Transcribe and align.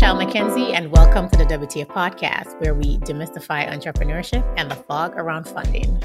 Michelle 0.00 0.16
McKenzie, 0.16 0.74
and 0.74 0.92
welcome 0.92 1.28
to 1.28 1.36
the 1.38 1.44
WTF 1.44 1.88
podcast, 1.88 2.60
where 2.60 2.72
we 2.72 2.98
demystify 2.98 3.68
entrepreneurship 3.68 4.44
and 4.56 4.70
the 4.70 4.76
fog 4.76 5.12
around 5.16 5.48
funding. 5.48 6.00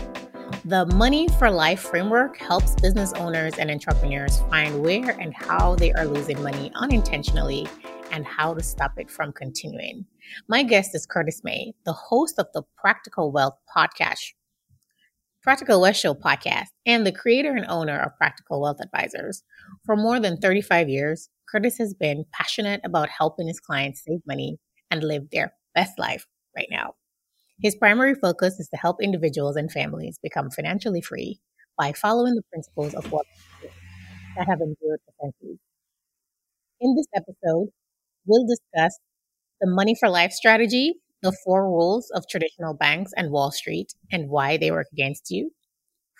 The 0.65 0.87
Money 0.95 1.27
for 1.37 1.51
Life 1.51 1.81
framework 1.81 2.35
helps 2.37 2.73
business 2.81 3.13
owners 3.13 3.53
and 3.59 3.69
entrepreneurs 3.69 4.39
find 4.49 4.81
where 4.81 5.11
and 5.21 5.31
how 5.35 5.75
they 5.75 5.93
are 5.93 6.07
losing 6.07 6.41
money 6.41 6.71
unintentionally 6.73 7.67
and 8.09 8.25
how 8.25 8.55
to 8.55 8.63
stop 8.63 8.93
it 8.97 9.11
from 9.11 9.31
continuing. 9.31 10.07
My 10.47 10.63
guest 10.63 10.95
is 10.95 11.05
Curtis 11.05 11.43
May, 11.43 11.75
the 11.85 11.93
host 11.93 12.39
of 12.39 12.47
the 12.55 12.63
Practical 12.75 13.31
Wealth 13.31 13.59
podcast, 13.77 14.33
Practical 15.43 15.81
Wealth 15.81 15.97
Show 15.97 16.13
podcast, 16.13 16.67
and 16.85 17.05
the 17.05 17.11
creator 17.11 17.51
and 17.51 17.65
owner 17.67 17.99
of 17.99 18.15
Practical 18.17 18.61
Wealth 18.61 18.77
Advisors. 18.81 19.43
For 19.85 19.97
more 19.97 20.17
than 20.17 20.37
35 20.37 20.87
years, 20.87 21.27
Curtis 21.49 21.77
has 21.79 21.93
been 21.93 22.23
passionate 22.31 22.79
about 22.85 23.09
helping 23.09 23.47
his 23.47 23.59
clients 23.59 24.03
save 24.05 24.21
money 24.25 24.57
and 24.89 25.03
live 25.03 25.29
their 25.31 25.53
best 25.75 25.99
life 25.99 26.25
right 26.55 26.69
now. 26.71 26.93
His 27.61 27.75
primary 27.75 28.15
focus 28.15 28.57
is 28.59 28.69
to 28.69 28.77
help 28.77 29.01
individuals 29.01 29.57
and 29.57 29.69
families 29.69 30.17
become 30.23 30.49
financially 30.49 31.01
free 31.01 31.41
by 31.77 31.91
following 31.91 32.35
the 32.35 32.43
principles 32.49 32.93
of 32.93 33.11
what 33.11 33.25
that 34.37 34.47
have 34.47 34.61
endured 34.61 34.99
for 35.05 35.13
centuries. 35.21 35.59
In 36.79 36.95
this 36.95 37.07
episode, 37.13 37.67
we'll 38.25 38.47
discuss 38.47 38.97
the 39.61 39.67
money 39.69 39.95
for 39.99 40.09
life 40.09 40.31
strategy, 40.31 40.95
the 41.23 41.35
four 41.45 41.63
rules 41.63 42.11
of 42.13 42.27
traditional 42.29 42.73
banks 42.73 43.11
and 43.15 43.31
Wall 43.31 43.49
Street 43.49 43.93
and 44.11 44.29
why 44.29 44.57
they 44.57 44.71
work 44.71 44.87
against 44.91 45.31
you, 45.31 45.51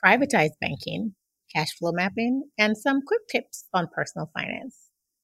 privatized 0.03 0.53
banking, 0.61 1.13
cash 1.53 1.77
flow 1.77 1.91
mapping, 1.91 2.44
and 2.57 2.77
some 2.77 3.02
quick 3.05 3.20
tips 3.30 3.66
on 3.73 3.89
personal 3.94 4.31
finance. 4.34 4.77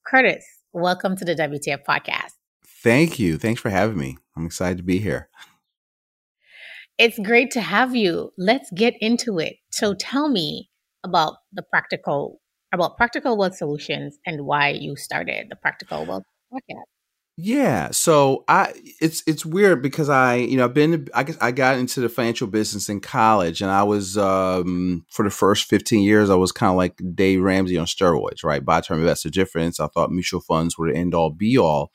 Curtis, 0.06 0.46
welcome 0.74 1.16
to 1.16 1.24
the 1.24 1.34
WTF 1.34 1.86
podcast. 1.88 2.34
Thank 2.84 3.20
you. 3.20 3.38
Thanks 3.38 3.62
for 3.62 3.70
having 3.70 3.98
me. 3.98 4.18
I'm 4.36 4.46
excited 4.46 4.80
to 4.80 4.84
be 4.84 5.00
here. 5.00 5.30
It's 6.98 7.18
great 7.18 7.52
to 7.52 7.62
have 7.62 7.96
you. 7.96 8.34
Let's 8.38 8.70
get 8.72 8.96
into 9.00 9.40
it. 9.40 9.56
So 9.72 9.94
tell 9.94 10.28
me 10.28 10.70
about 11.06 11.36
the 11.54 11.64
practical 11.64 12.42
about 12.74 12.98
practical 12.98 13.38
wealth 13.38 13.56
solutions 13.56 14.20
and 14.26 14.46
why 14.46 14.70
you 14.70 14.98
started 14.98 15.48
the 15.50 15.56
practical 15.56 16.06
wealth 16.06 16.24
podcast. 16.54 16.99
Yeah, 17.42 17.92
so 17.92 18.44
I 18.50 18.74
it's 19.00 19.24
it's 19.26 19.46
weird 19.46 19.82
because 19.82 20.10
I 20.10 20.36
you 20.36 20.58
know 20.58 20.66
I've 20.66 20.74
been 20.74 21.08
I 21.14 21.24
guess 21.24 21.38
I 21.40 21.52
got 21.52 21.78
into 21.80 22.02
the 22.02 22.10
financial 22.10 22.48
business 22.48 22.90
in 22.90 23.00
college 23.00 23.62
and 23.62 23.72
I 23.72 23.84
was 23.84 24.18
um 24.18 25.06
for 25.10 25.24
the 25.24 25.30
first 25.30 25.70
15 25.70 26.02
years 26.02 26.30
I 26.30 26.36
was 26.36 26.52
kind 26.52 26.70
of 26.70 26.76
like 26.76 27.00
Dave 27.16 27.42
Ramsey 27.42 27.78
on 27.78 27.86
steroids, 27.86 28.44
right? 28.44 28.66
Buy 28.66 28.82
term 28.82 29.00
investor 29.00 29.30
difference. 29.30 29.80
I 29.80 29.88
thought 29.88 30.12
mutual 30.12 30.42
funds 30.42 30.78
were 30.78 30.92
the 30.92 30.98
end 30.98 31.16
all 31.16 31.30
be 31.30 31.58
all. 31.58 31.94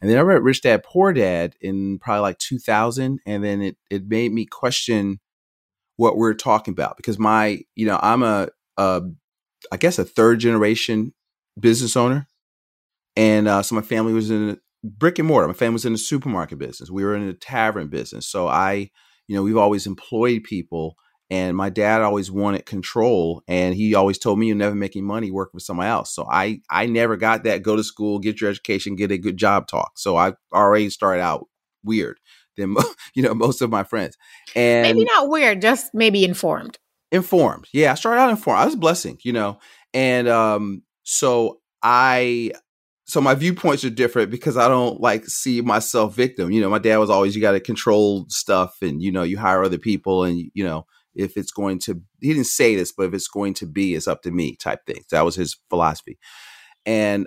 And 0.00 0.08
then 0.08 0.16
I 0.16 0.20
read 0.20 0.44
Rich 0.44 0.62
Dad 0.62 0.84
Poor 0.84 1.12
Dad 1.12 1.56
in 1.60 1.98
probably 1.98 2.20
like 2.20 2.38
2000 2.38 3.18
and 3.26 3.42
then 3.42 3.62
it 3.62 3.76
it 3.90 4.06
made 4.06 4.32
me 4.32 4.46
question 4.46 5.18
what 5.96 6.16
we're 6.16 6.34
talking 6.34 6.70
about 6.70 6.96
because 6.96 7.18
my 7.18 7.62
you 7.74 7.86
know 7.86 7.98
I'm 8.00 8.22
a, 8.22 8.48
a 8.76 9.02
I 9.72 9.76
guess 9.76 9.98
a 9.98 10.04
third 10.04 10.38
generation 10.38 11.14
business 11.58 11.96
owner 11.96 12.28
and 13.16 13.48
uh, 13.48 13.62
so 13.62 13.74
my 13.74 13.82
family 13.82 14.12
was 14.12 14.30
in 14.30 14.60
brick 14.84 15.18
and 15.18 15.26
mortar. 15.26 15.48
My 15.48 15.54
family 15.54 15.74
was 15.74 15.86
in 15.86 15.92
the 15.92 15.98
supermarket 15.98 16.58
business. 16.58 16.90
We 16.90 17.04
were 17.04 17.16
in 17.16 17.26
the 17.26 17.34
tavern 17.34 17.88
business. 17.88 18.28
So 18.28 18.46
I, 18.46 18.90
you 19.26 19.34
know, 19.34 19.42
we've 19.42 19.56
always 19.56 19.86
employed 19.86 20.44
people. 20.44 20.96
And 21.30 21.56
my 21.56 21.70
dad 21.70 22.02
always 22.02 22.30
wanted 22.30 22.66
control, 22.66 23.42
and 23.48 23.74
he 23.74 23.94
always 23.94 24.18
told 24.18 24.38
me, 24.38 24.46
"You're 24.46 24.56
never 24.56 24.74
making 24.74 25.06
money 25.06 25.30
working 25.30 25.58
for 25.58 25.64
somebody 25.64 25.88
else." 25.88 26.14
So 26.14 26.28
I, 26.30 26.60
I 26.68 26.84
never 26.84 27.16
got 27.16 27.44
that. 27.44 27.62
Go 27.62 27.76
to 27.76 27.82
school, 27.82 28.18
get 28.18 28.42
your 28.42 28.50
education, 28.50 28.94
get 28.94 29.10
a 29.10 29.16
good 29.16 29.38
job 29.38 29.66
talk. 29.66 29.92
So 29.96 30.16
I 30.16 30.34
already 30.52 30.90
started 30.90 31.22
out 31.22 31.48
weird 31.82 32.20
than 32.58 32.76
you 33.14 33.22
know 33.22 33.34
most 33.34 33.62
of 33.62 33.70
my 33.70 33.84
friends. 33.84 34.18
And 34.54 34.82
maybe 34.82 35.06
not 35.06 35.30
weird, 35.30 35.62
just 35.62 35.94
maybe 35.94 36.24
informed. 36.24 36.78
Informed, 37.10 37.68
yeah. 37.72 37.92
I 37.92 37.94
started 37.94 38.20
out 38.20 38.30
informed. 38.30 38.60
I 38.60 38.64
was 38.66 38.74
a 38.74 38.78
blessing, 38.78 39.18
you 39.22 39.32
know, 39.32 39.58
and 39.94 40.28
um, 40.28 40.82
so 41.04 41.60
I 41.82 42.52
so 43.06 43.20
my 43.20 43.34
viewpoints 43.34 43.84
are 43.84 43.90
different 43.90 44.30
because 44.30 44.56
I 44.56 44.68
don't 44.68 45.00
like 45.00 45.26
see 45.26 45.60
myself 45.60 46.14
victim. 46.14 46.50
You 46.50 46.60
know, 46.60 46.70
my 46.70 46.78
dad 46.78 46.96
was 46.96 47.10
always 47.10 47.36
you 47.36 47.42
got 47.42 47.52
to 47.52 47.60
control 47.60 48.26
stuff, 48.28 48.76
and 48.80 49.02
you 49.02 49.12
know, 49.12 49.22
you 49.22 49.38
hire 49.38 49.62
other 49.62 49.78
people, 49.78 50.24
and 50.24 50.50
you 50.54 50.64
know, 50.64 50.86
if 51.14 51.36
it's 51.36 51.52
going 51.52 51.78
to, 51.80 52.00
he 52.20 52.28
didn't 52.28 52.46
say 52.46 52.74
this, 52.74 52.92
but 52.92 53.04
if 53.06 53.14
it's 53.14 53.28
going 53.28 53.54
to 53.54 53.66
be, 53.66 53.94
it's 53.94 54.08
up 54.08 54.22
to 54.22 54.30
me, 54.30 54.56
type 54.56 54.80
thing. 54.86 55.04
That 55.10 55.24
was 55.24 55.36
his 55.36 55.56
philosophy, 55.68 56.18
and 56.86 57.26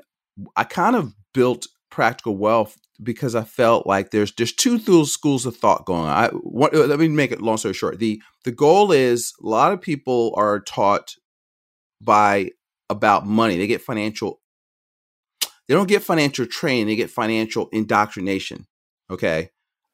I 0.56 0.64
kind 0.64 0.96
of 0.96 1.14
built 1.34 1.68
practical 1.92 2.38
wealth 2.38 2.76
because 3.02 3.36
I 3.36 3.44
felt 3.44 3.86
like 3.86 4.10
there's 4.10 4.34
there's 4.34 4.54
two 4.54 5.06
schools 5.06 5.46
of 5.46 5.58
thought 5.58 5.86
going 5.86 6.02
on. 6.02 6.10
I 6.10 6.30
what, 6.30 6.74
uh, 6.74 6.86
let 6.86 7.00
me 7.00 7.08
make 7.08 7.32
it 7.32 7.42
long 7.42 7.58
story 7.58 7.76
short. 7.76 8.00
The 8.00 8.22
the 8.46 8.52
goal 8.52 8.92
is 8.92 9.32
a 9.44 9.48
lot 9.48 9.72
of 9.74 9.82
people 9.82 10.34
are 10.36 10.60
taught 10.60 11.14
by 12.02 12.50
about 12.90 13.28
money. 13.28 13.58
They 13.58 13.68
get 13.68 13.82
financial 13.82 14.40
they 15.68 15.74
don't 15.74 15.88
get 15.88 16.04
financial 16.04 16.46
training; 16.46 16.88
they 16.88 16.96
get 16.96 17.10
financial 17.10 17.70
indoctrination. 17.72 18.68
Okay. 19.10 19.50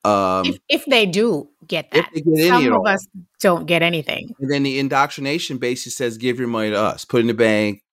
Um, 0.05 0.45
if, 0.45 0.57
if 0.67 0.85
they 0.85 1.05
do 1.05 1.49
get 1.65 1.89
that, 1.91 2.11
get 2.13 2.47
some 2.47 2.73
of 2.73 2.85
us 2.85 3.07
don't 3.39 3.65
get 3.65 3.81
anything. 3.81 4.35
And 4.39 4.51
then 4.51 4.63
the 4.63 4.77
indoctrination 4.77 5.57
basically 5.57 5.91
says, 5.91 6.17
"Give 6.17 6.39
your 6.39 6.47
money 6.47 6.71
to 6.71 6.79
us. 6.79 7.05
Put 7.05 7.19
it 7.19 7.21
in 7.21 7.27
the 7.27 7.33
bank. 7.33 7.83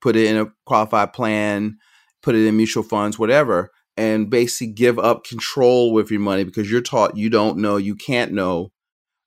Put 0.00 0.16
it 0.16 0.26
in 0.26 0.36
a 0.36 0.46
qualified 0.66 1.12
plan. 1.12 1.78
Put 2.22 2.34
it 2.34 2.46
in 2.46 2.56
mutual 2.56 2.82
funds, 2.82 3.18
whatever." 3.18 3.70
And 3.96 4.30
basically 4.30 4.72
give 4.72 4.98
up 4.98 5.24
control 5.24 5.92
with 5.92 6.10
your 6.10 6.20
money 6.20 6.44
because 6.44 6.70
you're 6.70 6.80
taught 6.80 7.16
you 7.16 7.28
don't 7.28 7.58
know, 7.58 7.76
you 7.76 7.94
can't 7.94 8.32
know, 8.32 8.72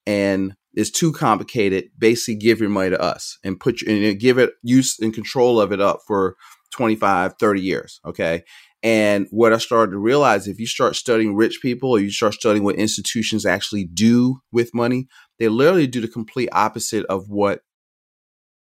and 0.08 0.56
it's 0.74 0.90
too 0.90 1.14
complicated. 1.14 1.92
Basically, 1.98 2.36
give 2.36 2.60
your 2.60 2.70
money 2.70 2.90
to 2.90 3.02
us 3.02 3.38
and 3.44 3.60
put 3.60 3.82
your, 3.82 3.96
and 3.96 4.20
give 4.20 4.38
it 4.38 4.52
use 4.64 5.00
and 5.00 5.14
control 5.14 5.62
of 5.62 5.72
it 5.72 5.80
up 5.80 6.00
for 6.08 6.36
25, 6.74 7.36
30 7.40 7.62
years. 7.62 8.00
Okay. 8.06 8.44
And 8.82 9.28
what 9.32 9.54
I 9.54 9.60
started 9.60 9.94
to 9.94 9.98
realize, 9.98 10.48
if 10.48 10.60
you 10.60 10.68
start 10.68 10.98
studying 10.98 11.36
rich 11.36 11.60
people 11.62 11.92
or 11.92 12.00
you 12.00 12.12
start 12.12 12.34
studying 12.34 12.66
what 12.66 12.76
institutions 12.76 13.46
actually 13.46 13.86
do 13.86 14.42
with 14.52 14.74
money, 14.74 15.08
they 15.40 15.48
literally 15.48 15.88
do 15.88 16.02
the 16.02 16.08
complete 16.08 16.50
opposite 16.52 17.06
of 17.06 17.30
what 17.30 17.62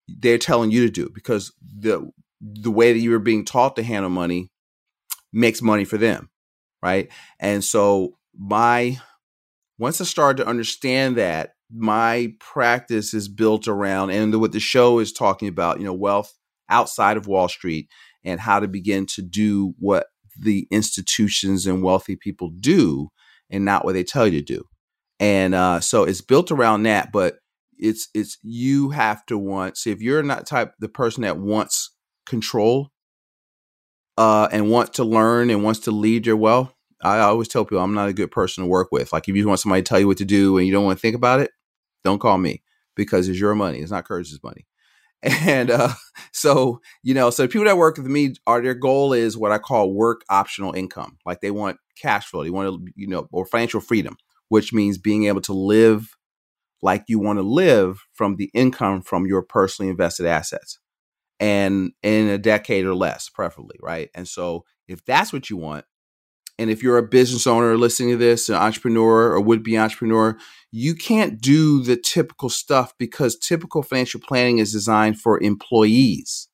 they're 0.08 0.38
telling 0.38 0.70
you 0.70 0.87
to 0.87 0.91
do 0.91 1.10
because 1.14 1.53
the 1.60 2.10
the 2.41 2.70
way 2.70 2.92
that 2.92 3.00
you 3.00 3.10
were 3.10 3.19
being 3.19 3.44
taught 3.44 3.76
to 3.76 3.82
handle 3.82 4.08
money 4.08 4.50
makes 5.32 5.60
money 5.60 5.84
for 5.84 5.98
them. 5.98 6.31
Right. 6.82 7.10
And 7.38 7.62
so 7.62 8.16
my 8.34 8.98
once 9.78 10.00
I 10.00 10.04
started 10.04 10.42
to 10.42 10.48
understand 10.48 11.16
that, 11.16 11.50
my 11.70 12.32
practice 12.41 13.12
is 13.12 13.28
built 13.28 13.69
around 13.69 14.10
and 14.10 14.41
what 14.41 14.53
the 14.53 14.60
show 14.60 15.00
is 15.00 15.12
talking 15.12 15.48
about, 15.48 15.78
you 15.78 15.84
know, 15.84 15.92
wealth 15.92 16.38
outside 16.69 17.17
of 17.17 17.27
Wall 17.27 17.49
Street 17.49 17.89
and 18.25 18.41
how 18.41 18.61
to 18.61 18.69
begin 18.69 19.06
to 19.06 19.23
do 19.23 19.75
what 19.79 20.06
the 20.39 20.67
institutions 20.71 21.67
and 21.67 21.83
wealthy 21.83 22.17
people 22.17 22.51
do 22.61 23.09
and 23.51 23.65
not 23.65 23.84
what 23.84 23.95
they 23.95 24.05
tell 24.05 24.27
you 24.27 24.39
to 24.41 24.45
do. 24.45 24.65
And 25.21 25.55
uh, 25.55 25.81
so 25.81 26.05
it's 26.05 26.21
built 26.21 26.53
around 26.53 26.84
that, 26.84 27.11
but 27.12 27.39
it's 27.79 28.09
it's 28.15 28.39
you 28.43 28.91
have 28.91 29.25
to 29.27 29.39
want. 29.39 29.77
See, 29.77 29.91
if 29.91 30.01
you're 30.01 30.23
not 30.23 30.47
type 30.47 30.75
the 30.79 30.89
person 30.89 31.23
that 31.23 31.39
wants 31.39 31.91
control 32.27 32.91
uh, 34.17 34.49
and 34.53 34.71
wants 34.71 34.97
to 34.97 35.05
learn 35.05 35.50
and 35.50 35.65
wants 35.65 35.81
to 35.81 35.91
lead 35.91 36.27
your 36.27 36.37
wealth, 36.37 36.73
I 37.03 37.21
always 37.21 37.49
tell 37.49 37.65
people 37.65 37.83
I'm 37.83 37.95
not 37.95 38.09
a 38.09 38.12
good 38.12 38.31
person 38.31 38.65
to 38.65 38.69
work 38.69 38.89
with. 38.93 39.12
Like 39.12 39.29
if 39.29 39.37
you 39.37 39.47
want 39.47 39.61
somebody 39.61 39.83
to 39.83 39.89
tell 39.89 40.00
you 40.00 40.06
what 40.06 40.19
to 40.19 40.25
do 40.25 40.59
and 40.59 40.67
you 40.67 40.73
don't 40.73 40.85
want 40.85 40.99
to 40.99 41.03
think 41.03 41.17
about 41.17 41.41
it, 41.41 41.50
don't 42.05 42.21
call 42.21 42.39
me 42.39 42.62
because 42.97 43.29
it's 43.29 43.41
your 43.41 43.55
money. 43.55 43.79
It's 43.79 43.91
not 43.91 44.05
Curtis's 44.05 44.43
money. 44.43 44.67
And 45.23 45.71
uh, 45.71 45.95
so, 46.33 46.81
you 47.03 47.15
know, 47.15 47.31
so 47.31 47.49
people 47.49 47.65
that 47.65 47.77
work 47.77 47.97
with 47.97 48.06
me 48.06 48.34
are 48.47 48.62
their 48.62 48.75
goal 48.75 49.12
is 49.12 49.37
what 49.37 49.53
I 49.53 49.59
call 49.59 49.93
work 49.93 50.23
optional 50.29 50.73
income. 50.73 51.19
Like 51.26 51.41
they 51.41 51.50
want 51.50 51.79
cash 51.97 52.26
flow, 52.26 52.44
they 52.44 52.50
want 52.50 52.69
to, 52.87 52.93
you 52.94 53.09
know, 53.09 53.29
or 53.32 53.47
financial 53.47 53.81
freedom, 53.81 54.17
which 54.49 54.73
means 54.73 54.99
being 54.99 55.25
able 55.25 55.41
to 55.43 55.53
live 55.53 56.17
like 56.82 57.05
you 57.09 57.19
want 57.19 57.38
to 57.38 57.43
live 57.43 58.00
from 58.12 58.37
the 58.37 58.50
income 58.55 59.03
from 59.03 59.26
your 59.26 59.43
personally 59.43 59.91
invested 59.91 60.26
assets 60.26 60.79
and 61.41 61.93
in 62.03 62.29
a 62.29 62.38
decade 62.38 62.85
or 62.85 62.94
less, 62.94 63.29
preferably, 63.29 63.76
right? 63.81 64.11
And 64.14 64.26
so 64.26 64.64
if 64.87 65.05
that's 65.05 65.32
what 65.32 65.50
you 65.50 65.56
want, 65.56 65.85
and 66.58 66.70
if 66.70 66.82
you're 66.82 66.99
a 66.99 67.06
business 67.06 67.46
owner 67.46 67.76
listening 67.76 68.10
to 68.10 68.16
this, 68.16 68.49
an 68.49 68.56
entrepreneur 68.56 69.32
or 69.32 69.40
would 69.40 69.62
be 69.62 69.78
entrepreneur, 69.78 70.37
you 70.72 70.94
can't 70.94 71.40
do 71.40 71.82
the 71.82 71.96
typical 71.96 72.50
stuff 72.50 72.93
because 72.99 73.38
typical 73.38 73.82
financial 73.82 74.20
planning 74.20 74.58
is 74.58 74.72
designed 74.72 75.20
for 75.20 75.40
employees. 75.40 76.49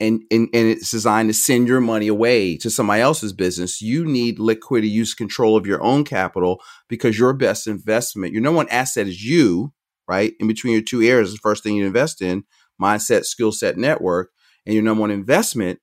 And, 0.00 0.22
and, 0.30 0.48
and 0.52 0.68
it's 0.68 0.90
designed 0.90 1.28
to 1.28 1.34
send 1.34 1.68
your 1.68 1.80
money 1.80 2.08
away 2.08 2.56
to 2.58 2.70
somebody 2.70 3.02
else's 3.02 3.32
business. 3.32 3.80
You 3.80 4.04
need 4.04 4.38
liquidity, 4.38 4.88
use 4.88 5.14
control 5.14 5.56
of 5.56 5.66
your 5.66 5.82
own 5.82 6.04
capital 6.04 6.60
because 6.88 7.18
your 7.18 7.32
best 7.32 7.66
investment, 7.66 8.32
your 8.32 8.42
number 8.42 8.56
one 8.56 8.68
asset 8.68 9.06
is 9.06 9.24
you, 9.24 9.72
right? 10.08 10.34
In 10.40 10.48
between 10.48 10.72
your 10.72 10.82
two 10.82 11.02
areas, 11.02 11.32
the 11.32 11.38
first 11.38 11.62
thing 11.62 11.76
you 11.76 11.86
invest 11.86 12.20
in 12.20 12.44
mindset, 12.80 13.24
skill 13.24 13.52
set, 13.52 13.76
network. 13.76 14.30
And 14.66 14.74
your 14.74 14.82
number 14.82 15.02
one 15.02 15.10
investment 15.10 15.80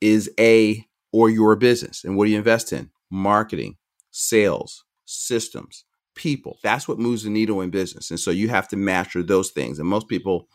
is 0.00 0.30
a 0.38 0.87
or 1.12 1.30
your 1.30 1.56
business. 1.56 2.04
And 2.04 2.16
what 2.16 2.26
do 2.26 2.30
you 2.30 2.38
invest 2.38 2.72
in? 2.72 2.90
Marketing, 3.10 3.76
sales, 4.10 4.84
systems, 5.04 5.84
people. 6.14 6.58
That's 6.62 6.86
what 6.88 6.98
moves 6.98 7.22
the 7.22 7.30
needle 7.30 7.60
in 7.60 7.70
business. 7.70 8.10
And 8.10 8.20
so 8.20 8.30
you 8.30 8.48
have 8.48 8.68
to 8.68 8.76
master 8.76 9.22
those 9.22 9.50
things. 9.50 9.78
And 9.78 9.88
most 9.88 10.08
people, 10.08 10.48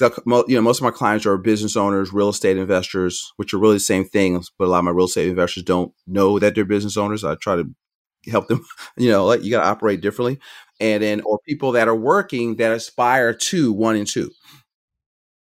you 0.00 0.44
know, 0.48 0.60
most 0.60 0.78
of 0.78 0.84
my 0.84 0.90
clients 0.90 1.26
are 1.26 1.38
business 1.38 1.76
owners, 1.76 2.12
real 2.12 2.28
estate 2.28 2.56
investors, 2.56 3.32
which 3.36 3.54
are 3.54 3.58
really 3.58 3.76
the 3.76 3.80
same 3.80 4.04
thing. 4.04 4.42
But 4.58 4.66
a 4.66 4.70
lot 4.70 4.78
of 4.80 4.84
my 4.84 4.90
real 4.90 5.06
estate 5.06 5.28
investors 5.28 5.62
don't 5.62 5.92
know 6.06 6.38
that 6.38 6.54
they're 6.54 6.64
business 6.64 6.96
owners. 6.96 7.24
I 7.24 7.34
try 7.36 7.56
to 7.56 7.64
help 8.28 8.48
them, 8.48 8.64
you 8.96 9.10
know, 9.10 9.24
like 9.26 9.42
you 9.42 9.50
got 9.50 9.62
to 9.62 9.68
operate 9.68 10.00
differently. 10.00 10.38
And 10.80 11.02
then, 11.02 11.20
or 11.22 11.38
people 11.46 11.72
that 11.72 11.88
are 11.88 11.96
working 11.96 12.56
that 12.56 12.72
aspire 12.72 13.34
to 13.34 13.72
one 13.72 13.96
and 13.96 14.06
two. 14.06 14.30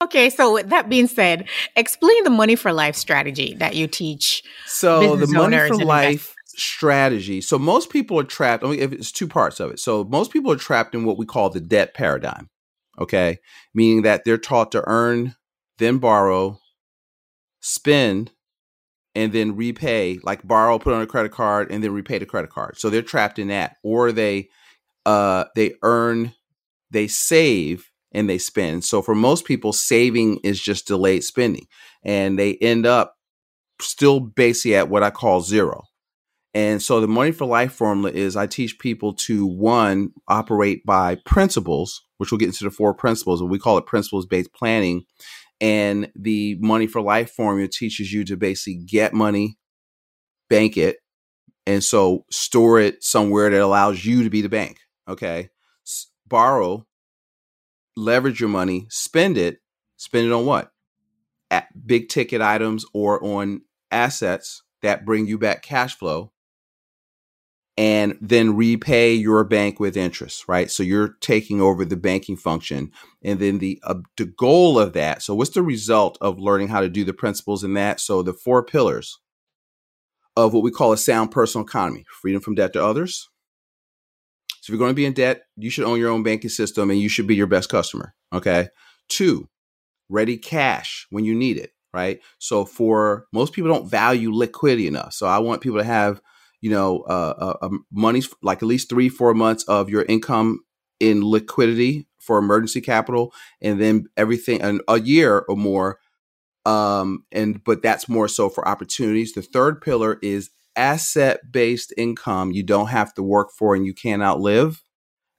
Okay, 0.01 0.31
so 0.31 0.53
with 0.53 0.69
that 0.69 0.89
being 0.89 1.07
said, 1.07 1.47
explain 1.75 2.23
the 2.23 2.31
money 2.31 2.55
for 2.55 2.73
life 2.73 2.95
strategy 2.95 3.53
that 3.59 3.75
you 3.75 3.87
teach. 3.87 4.43
So 4.65 5.15
the 5.15 5.27
money 5.27 5.57
for 5.57 5.77
life 5.77 6.35
strategy. 6.47 7.39
So 7.39 7.59
most 7.59 7.89
people 7.89 8.19
are 8.19 8.23
trapped. 8.23 8.63
I 8.63 8.69
mean, 8.69 8.79
if 8.79 8.91
it's 8.91 9.11
two 9.11 9.27
parts 9.27 9.59
of 9.59 9.71
it. 9.71 9.79
So 9.79 10.03
most 10.03 10.31
people 10.31 10.51
are 10.51 10.57
trapped 10.57 10.95
in 10.95 11.05
what 11.05 11.17
we 11.17 11.25
call 11.25 11.49
the 11.49 11.61
debt 11.61 11.93
paradigm. 11.93 12.49
Okay, 12.99 13.39
meaning 13.73 14.01
that 14.01 14.25
they're 14.25 14.37
taught 14.37 14.71
to 14.73 14.83
earn, 14.85 15.35
then 15.77 15.97
borrow, 15.97 16.59
spend, 17.61 18.31
and 19.15 19.31
then 19.31 19.55
repay. 19.55 20.19
Like 20.23 20.45
borrow, 20.45 20.77
put 20.77 20.93
on 20.93 21.01
a 21.01 21.07
credit 21.07 21.31
card, 21.31 21.71
and 21.71 21.83
then 21.83 21.93
repay 21.93 22.17
the 22.17 22.25
credit 22.25 22.49
card. 22.49 22.77
So 22.77 22.89
they're 22.89 23.01
trapped 23.01 23.39
in 23.39 23.47
that, 23.47 23.77
or 23.83 24.11
they 24.11 24.49
uh 25.05 25.45
they 25.55 25.75
earn, 25.83 26.33
they 26.89 27.07
save, 27.07 27.90
and 28.11 28.29
they 28.29 28.37
spend. 28.37 28.83
So 28.83 29.01
for 29.01 29.15
most 29.15 29.45
people, 29.45 29.73
saving 29.73 30.39
is 30.43 30.59
just 30.61 30.87
delayed 30.87 31.23
spending, 31.23 31.67
and 32.03 32.37
they 32.37 32.55
end 32.55 32.85
up 32.85 33.15
still 33.79 34.19
basically 34.19 34.75
at 34.75 34.89
what 34.89 35.03
I 35.03 35.09
call 35.09 35.41
zero. 35.41 35.83
And 36.53 36.81
so 36.81 36.99
the 36.99 37.07
money 37.07 37.31
for 37.31 37.45
life 37.45 37.71
formula 37.71 38.11
is 38.11 38.35
I 38.35 38.45
teach 38.45 38.77
people 38.77 39.13
to 39.13 39.45
one 39.45 40.11
operate 40.27 40.85
by 40.85 41.15
principles, 41.25 42.01
which 42.17 42.31
we'll 42.31 42.39
get 42.39 42.47
into 42.47 42.65
the 42.65 42.71
four 42.71 42.93
principles, 42.93 43.39
and 43.39 43.49
we 43.49 43.59
call 43.59 43.77
it 43.77 43.85
principles 43.85 44.25
based 44.25 44.53
planning. 44.53 45.03
And 45.61 46.11
the 46.15 46.57
money 46.59 46.87
for 46.87 47.01
life 47.01 47.31
formula 47.31 47.69
teaches 47.69 48.11
you 48.11 48.25
to 48.25 48.35
basically 48.35 48.83
get 48.85 49.13
money, 49.13 49.57
bank 50.49 50.75
it, 50.75 50.97
and 51.65 51.83
so 51.83 52.25
store 52.31 52.79
it 52.79 53.03
somewhere 53.03 53.49
that 53.49 53.61
allows 53.61 54.03
you 54.03 54.23
to 54.23 54.29
be 54.29 54.41
the 54.41 54.49
bank. 54.49 54.79
Okay. 55.07 55.49
S- 55.85 56.07
borrow 56.27 56.85
leverage 57.95 58.39
your 58.39 58.49
money, 58.49 58.87
spend 58.89 59.37
it, 59.37 59.59
spend 59.97 60.27
it 60.27 60.33
on 60.33 60.45
what? 60.45 60.71
At 61.49 61.67
big 61.85 62.09
ticket 62.09 62.41
items 62.41 62.85
or 62.93 63.23
on 63.23 63.61
assets 63.91 64.63
that 64.81 65.05
bring 65.05 65.27
you 65.27 65.37
back 65.37 65.61
cash 65.61 65.97
flow 65.97 66.31
and 67.81 68.15
then 68.21 68.55
repay 68.55 69.13
your 69.13 69.43
bank 69.43 69.79
with 69.79 69.97
interest, 69.97 70.47
right? 70.47 70.69
So 70.69 70.83
you're 70.83 71.15
taking 71.19 71.61
over 71.61 71.83
the 71.83 71.97
banking 71.97 72.37
function. 72.37 72.91
And 73.23 73.39
then 73.39 73.57
the 73.57 73.81
uh, 73.83 73.95
the 74.17 74.25
goal 74.25 74.77
of 74.77 74.93
that, 74.93 75.23
so 75.23 75.33
what's 75.33 75.49
the 75.49 75.63
result 75.63 76.15
of 76.21 76.37
learning 76.37 76.67
how 76.67 76.81
to 76.81 76.89
do 76.89 77.03
the 77.03 77.13
principles 77.13 77.63
in 77.63 77.73
that? 77.73 77.99
So 77.99 78.21
the 78.21 78.33
four 78.33 78.63
pillars 78.63 79.19
of 80.37 80.53
what 80.53 80.61
we 80.61 80.69
call 80.69 80.93
a 80.93 80.97
sound 80.97 81.31
personal 81.31 81.65
economy, 81.65 82.05
freedom 82.21 82.39
from 82.39 82.53
debt 82.53 82.73
to 82.73 82.85
others, 82.85 83.30
so 84.61 84.69
if 84.71 84.75
you're 84.75 84.79
going 84.79 84.91
to 84.91 84.95
be 84.95 85.05
in 85.05 85.13
debt, 85.13 85.41
you 85.57 85.69
should 85.69 85.85
own 85.85 85.99
your 85.99 86.11
own 86.11 86.23
banking 86.23 86.49
system 86.49 86.91
and 86.91 86.99
you 86.99 87.09
should 87.09 87.27
be 87.27 87.35
your 87.35 87.47
best 87.47 87.69
customer. 87.69 88.13
Okay. 88.31 88.69
Two, 89.09 89.49
ready 90.07 90.37
cash 90.37 91.07
when 91.09 91.25
you 91.25 91.35
need 91.35 91.57
it. 91.57 91.71
Right. 91.93 92.21
So 92.37 92.63
for 92.63 93.25
most 93.33 93.51
people 93.51 93.69
don't 93.69 93.89
value 93.89 94.33
liquidity 94.33 94.87
enough. 94.87 95.13
So 95.13 95.25
I 95.25 95.39
want 95.39 95.61
people 95.61 95.79
to 95.79 95.83
have, 95.83 96.21
you 96.61 96.69
know, 96.69 97.01
uh, 97.01 97.33
uh, 97.37 97.65
um, 97.65 97.85
money 97.91 98.21
like 98.41 98.59
at 98.59 98.67
least 98.67 98.87
three, 98.87 99.09
four 99.09 99.33
months 99.33 99.63
of 99.65 99.89
your 99.89 100.03
income 100.03 100.59
in 101.01 101.27
liquidity 101.27 102.07
for 102.19 102.37
emergency 102.37 102.79
capital, 102.79 103.33
and 103.61 103.81
then 103.81 104.05
everything 104.15 104.61
and 104.61 104.81
a 104.87 105.01
year 105.01 105.39
or 105.49 105.57
more. 105.57 105.97
Um, 106.65 107.25
and 107.31 107.61
but 107.63 107.81
that's 107.81 108.07
more 108.07 108.27
so 108.27 108.47
for 108.47 108.65
opportunities. 108.65 109.33
The 109.33 109.41
third 109.41 109.81
pillar 109.81 110.19
is 110.21 110.51
asset 110.75 111.39
based 111.51 111.93
income 111.97 112.51
you 112.51 112.63
don't 112.63 112.87
have 112.87 113.13
to 113.13 113.23
work 113.23 113.49
for 113.57 113.75
and 113.75 113.85
you 113.85 113.93
can't 113.93 114.23
outlive. 114.23 114.83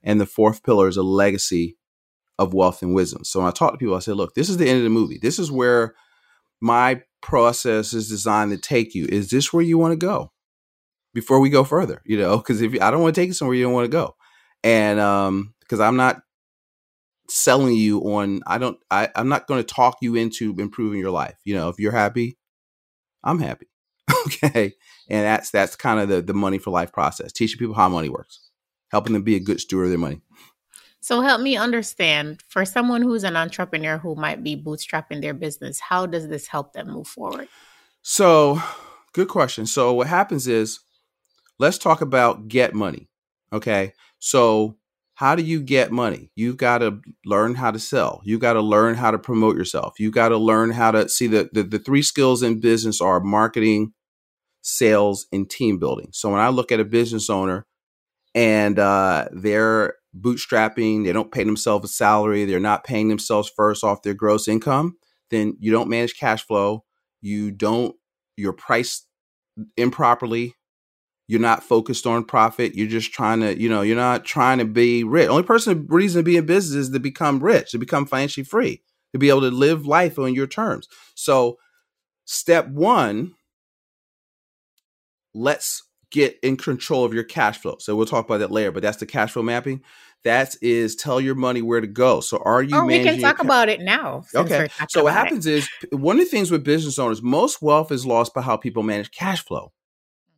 And 0.03 0.19
the 0.19 0.25
fourth 0.25 0.63
pillar 0.63 0.87
is 0.87 0.97
a 0.97 1.03
legacy 1.03 1.77
of 2.37 2.53
wealth 2.53 2.81
and 2.81 2.93
wisdom. 2.93 3.23
So 3.23 3.39
when 3.39 3.47
I 3.47 3.51
talk 3.51 3.71
to 3.71 3.77
people, 3.77 3.95
I 3.95 3.99
say, 3.99 4.11
look, 4.11 4.35
this 4.35 4.49
is 4.49 4.57
the 4.57 4.67
end 4.67 4.79
of 4.79 4.83
the 4.83 4.89
movie. 4.89 5.19
This 5.21 5.39
is 5.39 5.51
where 5.51 5.95
my 6.61 7.01
process 7.21 7.93
is 7.93 8.09
designed 8.09 8.51
to 8.51 8.57
take 8.57 8.95
you. 8.95 9.05
Is 9.05 9.29
this 9.29 9.53
where 9.53 9.63
you 9.63 9.77
want 9.77 9.93
to 9.93 10.05
go 10.05 10.31
before 11.13 11.39
we 11.39 11.49
go 11.49 11.63
further? 11.63 12.01
You 12.05 12.17
know, 12.17 12.37
because 12.37 12.61
if 12.61 12.79
I 12.81 12.91
don't 12.91 13.01
want 13.01 13.15
to 13.15 13.21
take 13.21 13.27
you 13.27 13.33
somewhere 13.33 13.55
you 13.55 13.63
don't 13.63 13.73
want 13.73 13.85
to 13.85 13.91
go, 13.91 14.15
and 14.63 14.99
um, 14.99 15.53
because 15.59 15.79
I'm 15.79 15.95
not 15.95 16.21
selling 17.29 17.75
you 17.75 17.99
on, 18.01 18.41
I 18.47 18.57
don't, 18.57 18.77
I, 18.91 19.09
I'm 19.15 19.29
not 19.29 19.47
going 19.47 19.63
to 19.63 19.73
talk 19.73 19.97
you 20.01 20.15
into 20.15 20.55
improving 20.57 20.99
your 20.99 21.11
life. 21.11 21.37
You 21.43 21.55
know, 21.55 21.69
if 21.69 21.79
you're 21.79 21.91
happy, 21.91 22.37
I'm 23.23 23.39
happy. 23.39 23.67
okay, 24.27 24.73
and 25.09 25.25
that's 25.25 25.51
that's 25.51 25.75
kind 25.75 25.99
of 25.99 26.09
the 26.09 26.21
the 26.21 26.33
money 26.33 26.57
for 26.57 26.71
life 26.71 26.91
process, 26.91 27.31
teaching 27.31 27.59
people 27.59 27.75
how 27.75 27.89
money 27.89 28.09
works, 28.09 28.49
helping 28.91 29.13
them 29.13 29.23
be 29.23 29.35
a 29.35 29.39
good 29.39 29.59
steward 29.59 29.85
of 29.85 29.89
their 29.91 29.99
money. 29.99 30.21
So 31.03 31.19
help 31.19 31.41
me 31.41 31.57
understand 31.57 32.41
for 32.47 32.63
someone 32.63 33.01
who's 33.01 33.25
an 33.25 33.35
entrepreneur 33.35 33.97
who 33.97 34.15
might 34.15 34.41
be 34.41 34.55
bootstrapping 34.55 35.21
their 35.21 35.33
business, 35.33 35.81
how 35.81 36.05
does 36.05 36.29
this 36.29 36.47
help 36.47 36.71
them 36.71 36.87
move 36.91 37.07
forward? 37.07 37.49
So, 38.03 38.61
good 39.11 39.27
question. 39.27 39.65
So 39.65 39.91
what 39.93 40.07
happens 40.07 40.47
is 40.47 40.79
let's 41.59 41.77
talk 41.77 41.99
about 41.99 42.47
get 42.47 42.73
money. 42.73 43.09
Okay? 43.51 43.93
So 44.19 44.77
how 45.15 45.35
do 45.35 45.43
you 45.43 45.61
get 45.61 45.91
money? 45.91 46.31
You've 46.35 46.57
got 46.57 46.79
to 46.79 47.01
learn 47.25 47.55
how 47.55 47.71
to 47.71 47.79
sell. 47.79 48.21
You've 48.23 48.39
got 48.39 48.53
to 48.53 48.61
learn 48.61 48.95
how 48.95 49.11
to 49.11 49.19
promote 49.19 49.57
yourself. 49.57 49.99
You've 49.99 50.13
got 50.13 50.29
to 50.29 50.37
learn 50.37 50.71
how 50.71 50.91
to 50.91 51.07
see 51.07 51.27
the, 51.27 51.49
the 51.53 51.63
the 51.63 51.79
three 51.79 52.01
skills 52.01 52.41
in 52.41 52.59
business 52.59 52.99
are 52.99 53.19
marketing, 53.19 53.93
sales, 54.63 55.27
and 55.31 55.49
team 55.49 55.77
building. 55.77 56.09
So 56.11 56.31
when 56.31 56.39
I 56.39 56.49
look 56.49 56.71
at 56.71 56.79
a 56.79 56.85
business 56.85 57.29
owner 57.29 57.67
and 58.33 58.79
uh, 58.79 59.27
they're 59.31 59.95
bootstrapping, 60.17 61.03
they 61.03 61.13
don't 61.13 61.31
pay 61.31 61.43
themselves 61.43 61.85
a 61.85 61.93
salary, 61.93 62.45
they're 62.45 62.59
not 62.59 62.83
paying 62.83 63.09
themselves 63.09 63.51
first 63.55 63.83
off 63.83 64.01
their 64.01 64.13
gross 64.13 64.47
income, 64.47 64.97
then 65.29 65.55
you 65.59 65.71
don't 65.71 65.89
manage 65.89 66.17
cash 66.17 66.45
flow. 66.45 66.85
You 67.21 67.51
don't, 67.51 67.95
you're 68.37 68.53
priced 68.53 69.07
improperly. 69.77 70.55
You're 71.27 71.39
not 71.41 71.63
focused 71.63 72.05
on 72.05 72.25
profit. 72.25 72.75
You're 72.75 72.87
just 72.87 73.13
trying 73.13 73.41
to, 73.41 73.59
you 73.59 73.69
know, 73.69 73.81
you're 73.81 73.95
not 73.95 74.25
trying 74.25 74.57
to 74.59 74.65
be 74.65 75.03
rich. 75.03 75.29
Only 75.29 75.43
person 75.43 75.85
reason 75.89 76.19
to 76.19 76.23
be 76.23 76.37
in 76.37 76.45
business 76.45 76.87
is 76.87 76.89
to 76.91 76.99
become 76.99 77.39
rich, 77.41 77.71
to 77.71 77.77
become 77.77 78.05
financially 78.05 78.43
free, 78.43 78.81
to 79.13 79.19
be 79.19 79.29
able 79.29 79.41
to 79.41 79.51
live 79.51 79.85
life 79.85 80.19
on 80.19 80.33
your 80.33 80.47
terms. 80.47 80.87
So, 81.15 81.57
step 82.25 82.67
one 82.67 83.33
let's 85.33 85.83
get 86.13 86.37
in 86.43 86.55
control 86.55 87.03
of 87.03 87.13
your 87.13 87.23
cash 87.23 87.57
flow. 87.57 87.75
So 87.79 87.95
we'll 87.95 88.05
talk 88.05 88.25
about 88.25 88.37
that 88.37 88.51
later, 88.51 88.71
but 88.71 88.83
that's 88.83 88.97
the 88.97 89.05
cash 89.05 89.31
flow 89.31 89.41
mapping. 89.41 89.81
That 90.23 90.55
is 90.61 90.95
tell 90.95 91.19
your 91.19 91.35
money 91.35 91.61
where 91.61 91.81
to 91.81 91.87
go. 91.87 92.21
So 92.21 92.37
are 92.37 92.63
you 92.63 92.77
oh, 92.77 92.85
we 92.85 93.03
can 93.03 93.19
talk 93.19 93.39
about 93.39 93.67
it 93.67 93.81
now. 93.81 94.23
Okay. 94.33 94.69
So 94.87 95.03
what 95.03 95.13
happens 95.13 95.45
it. 95.45 95.55
is 95.55 95.69
one 95.91 96.17
of 96.17 96.23
the 96.23 96.29
things 96.29 96.49
with 96.49 96.63
business 96.63 96.97
owners, 96.97 97.21
most 97.21 97.61
wealth 97.61 97.91
is 97.91 98.05
lost 98.05 98.33
by 98.33 98.41
how 98.41 98.55
people 98.55 98.83
manage 98.83 99.11
cash 99.11 99.43
flow. 99.43 99.73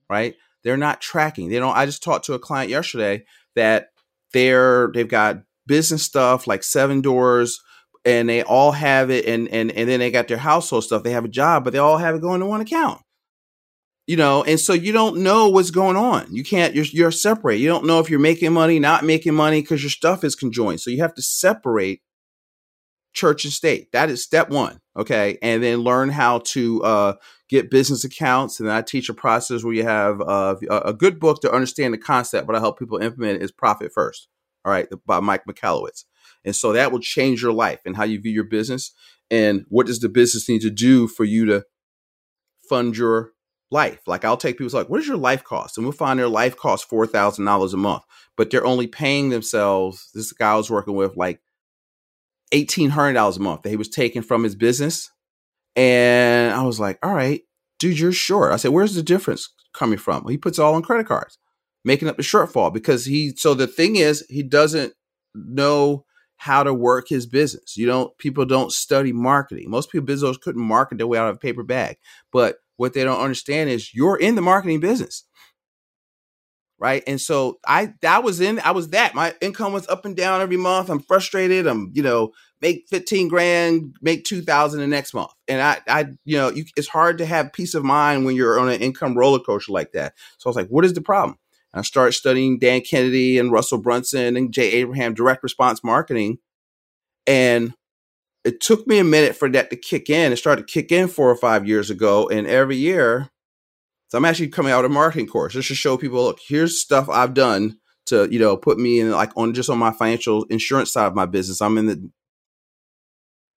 Right? 0.10 0.36
They're 0.64 0.78
not 0.78 1.02
tracking. 1.02 1.50
They 1.50 1.60
don't 1.60 1.76
I 1.76 1.86
just 1.86 2.02
talked 2.02 2.26
to 2.26 2.34
a 2.34 2.40
client 2.40 2.72
yesterday 2.72 3.26
that 3.56 3.90
they're 4.34 4.92
they've 4.94 5.08
got 5.08 5.44
business 5.68 6.04
stuff 6.04 6.48
like 6.48 6.64
seven 6.64 7.02
doors 7.02 7.62
and 8.06 8.30
they 8.30 8.44
all 8.44 8.72
have 8.72 9.12
it 9.12 9.26
and 9.26 9.48
and 9.50 9.72
and 9.72 9.90
then 9.90 10.00
they 10.00 10.10
got 10.10 10.30
their 10.30 10.38
household 10.38 10.86
stuff. 10.86 11.04
They 11.04 11.12
have 11.12 11.26
a 11.26 11.30
job, 11.30 11.64
but 11.64 11.74
they 11.74 11.80
all 11.80 11.98
have 11.98 12.16
it 12.16 12.22
going 12.22 12.40
to 12.40 12.48
one 12.48 12.62
account 12.62 13.02
you 14.08 14.16
know 14.16 14.44
and 14.44 14.60
so 14.60 14.74
you 14.74 14.92
don't 14.92 15.18
know 15.18 15.50
what's 15.50 15.72
going 15.72 15.96
on. 15.96 16.28
You 16.34 16.44
can't 16.44 16.76
you're, 16.76 16.86
you're 16.86 17.12
separate. 17.12 17.58
You 17.58 17.68
don't 17.68 17.86
know 17.86 18.00
if 18.00 18.10
you're 18.10 18.20
making 18.20 18.54
money 18.54 18.80
not 18.80 19.04
making 19.04 19.34
money 19.34 19.62
because 19.62 19.84
your 19.84 19.90
stuff 19.90 20.24
is 20.24 20.36
conjoined. 20.36 20.82
So 20.82 20.90
you 20.90 21.02
have 21.02 21.16
to 21.16 21.22
separate 21.22 22.02
church 23.14 23.46
and 23.46 23.54
state. 23.54 23.92
That 23.92 24.10
is 24.10 24.24
step 24.24 24.50
one 24.50 24.80
okay? 24.98 25.38
And 25.42 25.62
then 25.62 25.80
learn 25.80 26.10
how 26.10 26.40
to 26.40 26.84
uh, 26.84 27.14
get 27.50 27.70
business 27.70 28.04
accounts. 28.04 28.60
And 28.60 28.72
i 28.72 28.82
teach 28.82 29.10
a 29.10 29.14
process 29.14 29.64
where 29.64 29.74
you 29.74 29.84
have 29.84 30.22
uh, 30.22 30.56
a 30.70 30.94
good 30.94 31.20
book 31.20 31.42
to 31.42 31.52
understand 31.52 31.94
the 31.94 31.98
concept 31.98 32.48
but 32.48 32.56
i 32.56 32.60
help 32.60 32.80
people 32.80 32.98
implement 32.98 33.38
it 33.38 33.44
is 33.44 33.52
profit 33.52 33.92
first 33.94 34.28
all 34.64 34.72
right 34.72 34.88
by 35.06 35.20
mike 35.20 35.44
michalowicz 35.46 36.06
and 36.44 36.56
so 36.56 36.74
that 36.74 36.92
will 36.92 37.00
change 37.00 37.42
your 37.42 37.54
life 37.54 37.80
and 37.86 37.96
how 37.96 38.04
you 38.04 38.20
view 38.20 38.32
your 38.32 38.44
business 38.44 38.92
and 39.30 39.66
what 39.70 39.86
does 39.86 40.00
the 40.00 40.10
business 40.10 40.50
need 40.50 40.62
to 40.62 40.70
do 40.70 41.08
for 41.08 41.24
you 41.24 41.46
to 41.46 41.66
fund 42.68 42.98
your 42.98 43.32
life. 43.72 44.02
Like 44.08 44.24
I'll 44.24 44.38
take 44.38 44.58
people 44.58 44.78
like, 44.78 44.90
what 44.90 45.00
is 45.00 45.08
your 45.08 45.18
life 45.18 45.44
cost? 45.44 45.78
And 45.78 45.86
we'll 45.86 45.94
find 45.94 46.20
their 46.20 46.28
life 46.28 46.56
costs 46.56 46.86
four 46.86 47.08
thousand 47.08 47.46
dollars 47.46 47.74
a 47.74 47.78
month, 47.78 48.04
but 48.38 48.50
they're 48.52 48.66
only 48.66 48.88
paying 48.88 49.30
themselves. 49.30 50.10
This 50.14 50.32
guy 50.32 50.54
I 50.54 50.56
was 50.56 50.70
working 50.70 50.96
with 50.96 51.18
like 51.18 51.42
eighteen 52.52 52.92
hundred 52.92 53.14
dollars 53.14 53.38
a 53.38 53.42
month 53.42 53.64
that 53.64 53.70
he 53.70 53.76
was 53.76 53.90
taking 53.90 54.22
from 54.22 54.44
his 54.44 54.56
business, 54.56 55.12
and 55.76 56.54
I 56.54 56.64
was 56.64 56.80
like, 56.80 57.00
all 57.04 57.14
right, 57.14 57.42
dude, 57.80 58.00
you're 58.00 58.12
short. 58.12 58.54
I 58.54 58.58
said, 58.58 58.72
where's 58.72 58.96
the 58.96 59.04
difference 59.04 59.50
coming 59.74 59.98
from? 59.98 60.24
Well, 60.24 60.32
he 60.32 60.38
puts 60.38 60.58
it 60.58 60.62
all 60.62 60.76
on 60.76 60.82
credit 60.82 61.08
cards, 61.08 61.38
making 61.84 62.08
up 62.08 62.18
the 62.18 62.24
shortfall 62.24 62.74
because 62.74 63.06
he, 63.06 63.34
so 63.36 63.54
the 63.54 63.68
thing 63.68 63.98
is, 63.98 64.26
he 64.30 64.44
doesn't 64.44 64.94
know 65.34 66.06
how 66.38 66.64
to 66.64 66.74
work 66.74 67.08
his 67.10 67.26
business. 67.26 67.76
You 67.78 67.86
don't, 67.86 68.18
people 68.18 68.46
don't 68.46 68.72
study 68.72 69.12
marketing. 69.12 69.70
Most 69.70 69.92
people, 69.92 70.06
business 70.06 70.38
couldn't 70.38 70.62
market 70.62 70.98
their 70.98 71.08
way 71.08 71.18
out 71.18 71.30
of 71.30 71.36
a 71.36 71.40
paper 71.40 71.64
bag. 71.64 71.98
But 72.32 72.58
what 72.78 72.94
they 72.94 73.04
don't 73.04 73.22
understand 73.22 73.70
is 73.70 73.94
you're 73.94 74.18
in 74.18 74.36
the 74.36 74.42
marketing 74.42 74.80
business 74.80 75.24
right? 76.78 77.04
And 77.08 77.20
so 77.20 77.60
i 77.66 77.94
that 78.02 78.24
was 78.24 78.42
in 78.42 78.60
i 78.60 78.72
was 78.72 78.90
that. 78.90 79.16
My 79.16 79.34
income 79.42 79.74
was 79.74 79.88
up 79.88 80.06
and 80.06 80.16
down 80.16 80.42
every 80.42 80.58
month. 80.58 80.90
I'm 80.90 81.00
frustrated. 81.00 81.68
I'm 81.68 81.92
you 81.94 82.04
know 82.04 82.32
make 82.62 82.86
15 82.90 83.28
grand 83.28 83.96
make 84.02 84.24
2000 84.26 84.80
the 84.80 84.88
next 84.88 85.14
month. 85.14 85.32
And 85.48 85.62
i 85.62 85.80
i 85.88 86.06
you 86.26 86.38
know 86.38 86.50
you, 86.50 86.66
it's 86.76 86.88
hard 86.88 87.18
to 87.20 87.26
have 87.26 87.54
peace 87.54 87.74
of 87.76 87.84
mind 87.84 88.26
when 88.26 88.36
you're 88.36 88.60
on 88.60 88.70
an 88.70 88.82
income 88.82 89.18
roller 89.18 89.40
coaster 89.40 89.72
like 89.72 89.94
that. 89.94 90.14
So 90.38 90.48
i 90.48 90.50
was 90.50 90.56
like 90.56 90.68
what 90.70 90.86
is 90.86 90.94
the 90.94 91.02
problem? 91.02 91.38
And 91.74 91.80
i 91.80 91.84
started 91.84 92.14
studying 92.14 92.60
dan 92.60 92.82
kennedy 92.82 93.40
and 93.40 93.52
russell 93.52 93.78
brunson 93.80 94.36
and 94.38 94.52
jay 94.54 94.72
abraham 94.74 95.14
direct 95.14 95.44
response 95.44 95.84
marketing. 95.84 96.40
And 97.28 97.74
it 98.46 98.62
took 98.62 98.88
me 98.88 99.00
a 99.00 99.04
minute 99.04 99.36
for 99.36 99.50
that 99.50 99.70
to 99.70 99.76
kick 99.76 100.10
in 100.10 100.32
it 100.32 100.38
started 100.38 100.68
to 100.68 100.74
kick 100.74 100.92
in 100.92 101.08
four 101.08 101.30
or 101.30 101.36
five 101.36 101.68
years 101.68 101.90
ago 101.90 102.30
and 102.30 102.48
every 102.48 102.78
year 102.78 103.30
so 104.10 104.18
I'm 104.18 104.26
actually 104.26 104.50
coming 104.50 104.72
out 104.72 104.86
of 104.86 104.92
a 104.92 104.94
marketing 104.94 105.28
course 105.28 105.54
just 105.54 105.68
to 105.70 105.76
show 105.76 105.98
people, 105.98 106.24
look, 106.24 106.40
here's 106.46 106.80
stuff 106.80 107.10
I've 107.10 107.34
done 107.34 107.80
to, 108.06 108.28
you 108.32 108.40
know, 108.40 108.56
put 108.56 108.78
me 108.78 109.00
in 109.00 109.12
like 109.12 109.32
on 109.36 109.54
just 109.54 109.70
on 109.70 109.80
my 109.80 109.92
financial 109.92 110.44
insurance 110.46 110.94
side 110.94 111.08
of 111.08 111.16
my 111.16 111.26
business. 111.26 111.62
I'm 111.62 111.78
in 111.78 111.88
the 111.88 112.10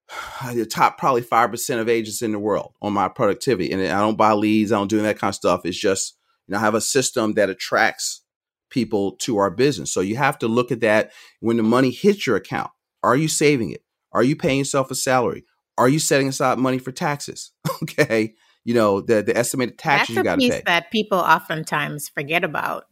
the 0.55 0.67
top 0.67 0.99
probably 0.99 1.23
five 1.23 1.51
percent 1.51 1.81
of 1.81 1.89
agents 1.89 2.23
in 2.23 2.33
the 2.33 2.39
world 2.39 2.73
on 2.81 2.93
my 2.95 3.09
productivity. 3.09 3.71
And 3.71 3.83
I 3.83 4.01
don't 4.01 4.17
buy 4.17 4.33
leads, 4.33 4.73
I 4.73 4.79
don't 4.79 4.89
do 4.89 5.01
that 5.03 5.19
kind 5.19 5.31
of 5.31 5.35
stuff. 5.35 5.61
It's 5.65 5.79
just, 5.79 6.17
you 6.47 6.53
know, 6.53 6.59
I 6.59 6.63
have 6.63 6.75
a 6.75 6.81
system 6.81 7.35
that 7.35 7.51
attracts 7.51 8.23
people 8.71 9.13
to 9.17 9.39
our 9.39 9.51
business. 9.51 9.93
So 9.93 10.01
you 10.01 10.17
have 10.17 10.39
to 10.39 10.49
look 10.49 10.73
at 10.73 10.81
that 10.81 11.13
when 11.41 11.57
the 11.57 11.63
money 11.63 11.91
hits 11.91 12.27
your 12.27 12.37
account. 12.37 12.71
Are 13.03 13.17
you 13.17 13.29
saving 13.29 13.71
it? 13.71 13.83
Are 14.13 14.23
you 14.23 14.37
paying 14.37 14.59
yourself 14.59 14.91
a 14.91 14.95
salary? 14.95 15.45
Are 15.77 15.89
you 15.89 15.99
setting 15.99 16.29
aside 16.29 16.59
money 16.59 16.79
for 16.79 16.93
taxes? 16.93 17.53
okay 17.83 18.35
you 18.69 18.75
know 18.75 19.01
the 19.01 19.23
the 19.23 19.35
estimated 19.35 19.79
taxes 19.79 20.15
That's 20.15 20.19
you 20.19 20.25
got 20.25 20.41
to 20.41 20.49
pay. 20.51 20.63
That 20.67 20.91
people 20.91 21.17
oftentimes 21.17 22.11
forget 22.11 22.45
about. 22.45 22.85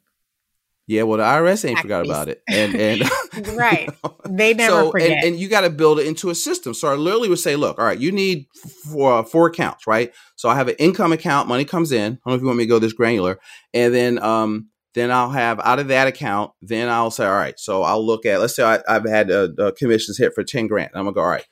Yeah, 0.87 1.03
well, 1.03 1.19
the 1.19 1.25
IRS 1.25 1.69
ain't 1.69 1.81
forgot 1.81 2.07
about 2.07 2.31
it, 2.31 2.41
and 2.49 2.75
and 2.75 3.03
right, 3.59 3.87
you 3.87 3.93
know, 4.03 4.17
they 4.27 4.55
never 4.55 4.85
so, 4.85 4.91
forget. 4.93 5.11
And, 5.11 5.25
and 5.25 5.37
you 5.37 5.49
got 5.49 5.63
to 5.63 5.71
build 5.71 5.99
it 5.99 6.07
into 6.07 6.31
a 6.31 6.35
system. 6.35 6.73
So 6.73 6.89
I 6.89 6.95
literally 6.95 7.29
would 7.29 7.41
say, 7.41 7.57
look, 7.57 7.79
all 7.79 7.85
right, 7.85 7.99
you 7.99 8.11
need 8.11 8.47
four, 8.91 9.23
four 9.27 9.49
accounts, 9.49 9.87
right? 9.87 10.15
So 10.37 10.49
I 10.49 10.55
have 10.55 10.69
an 10.69 10.77
income 10.79 11.13
account, 11.13 11.47
money 11.47 11.67
comes 11.67 11.93
in. 11.93 12.01
I 12.01 12.07
don't 12.07 12.21
know 12.27 12.35
if 12.35 12.41
you 12.41 12.47
want 12.47 12.57
me 12.59 12.65
to 12.65 12.69
go 12.69 12.79
this 12.79 12.95
granular, 12.95 13.39
and 13.75 13.93
then 13.93 14.19
um 14.23 14.69
then 14.97 15.13
I'll 15.13 15.31
have 15.31 15.61
out 15.61 15.79
of 15.79 15.89
that 15.89 16.09
account, 16.09 16.53
then 16.63 16.89
I'll 16.89 17.11
say, 17.11 17.27
all 17.27 17.35
right, 17.35 17.59
so 17.61 17.83
I'll 17.83 18.05
look 18.05 18.25
at, 18.25 18.41
let's 18.41 18.57
say 18.57 18.65
I, 18.65 18.81
have 18.89 19.07
had 19.07 19.31
uh, 19.31 19.49
uh, 19.59 19.73
commissions 19.79 20.17
hit 20.17 20.33
for 20.35 20.43
10 20.43 20.69
grand. 20.69 20.91
I'm 20.95 21.05
gonna 21.05 21.13
go, 21.13 21.21
all 21.21 21.29
right, 21.29 21.45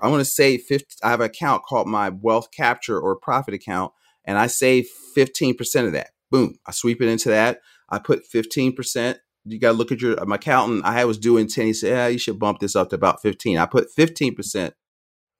I'm 0.00 0.16
to 0.16 0.24
save 0.24 0.62
50. 0.62 0.86
I 1.02 1.10
have 1.10 1.20
an 1.20 1.26
account 1.26 1.64
called 1.64 1.88
my 1.88 2.10
wealth 2.10 2.52
capture 2.56 3.00
or 3.00 3.16
profit 3.16 3.54
account, 3.54 3.92
and 4.24 4.38
I 4.38 4.46
save 4.46 4.86
15% 5.16 5.84
of 5.84 5.92
that. 5.92 6.10
Boom. 6.30 6.54
I 6.64 6.70
sweep 6.70 7.02
it 7.02 7.08
into 7.08 7.28
that. 7.30 7.58
I 7.90 7.98
put 7.98 8.22
15%. 8.32 9.16
You 9.46 9.58
got 9.58 9.72
to 9.72 9.76
look 9.76 9.90
at 9.90 10.00
your, 10.00 10.24
my 10.24 10.36
accountant. 10.36 10.84
I 10.84 11.04
was 11.04 11.18
doing 11.18 11.48
10. 11.48 11.66
He 11.66 11.72
said, 11.74 11.90
yeah, 11.90 12.06
you 12.06 12.18
should 12.18 12.38
bump 12.38 12.60
this 12.60 12.76
up 12.76 12.90
to 12.90 12.94
about 12.94 13.20
15. 13.20 13.58
I 13.58 13.66
put 13.66 13.88
15% 13.98 14.72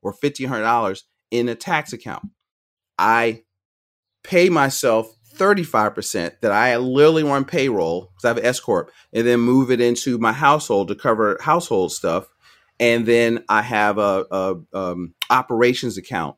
or 0.02 0.12
$1,500 0.12 1.02
in 1.30 1.48
a 1.48 1.54
tax 1.54 1.92
account. 1.92 2.24
I 2.98 3.44
pay 4.24 4.48
myself 4.48 5.14
35% 5.36 6.40
that 6.40 6.52
I 6.52 6.76
literally 6.76 7.24
run 7.24 7.44
payroll 7.44 8.02
because 8.02 8.24
I 8.24 8.28
have 8.28 8.38
an 8.38 8.44
S 8.44 8.60
Corp 8.60 8.90
and 9.12 9.26
then 9.26 9.40
move 9.40 9.70
it 9.70 9.80
into 9.80 10.18
my 10.18 10.32
household 10.32 10.88
to 10.88 10.94
cover 10.94 11.38
household 11.40 11.92
stuff. 11.92 12.28
And 12.80 13.06
then 13.06 13.44
I 13.48 13.62
have 13.62 13.98
a, 13.98 14.26
a 14.30 14.60
um, 14.72 15.14
operations 15.30 15.98
account, 15.98 16.36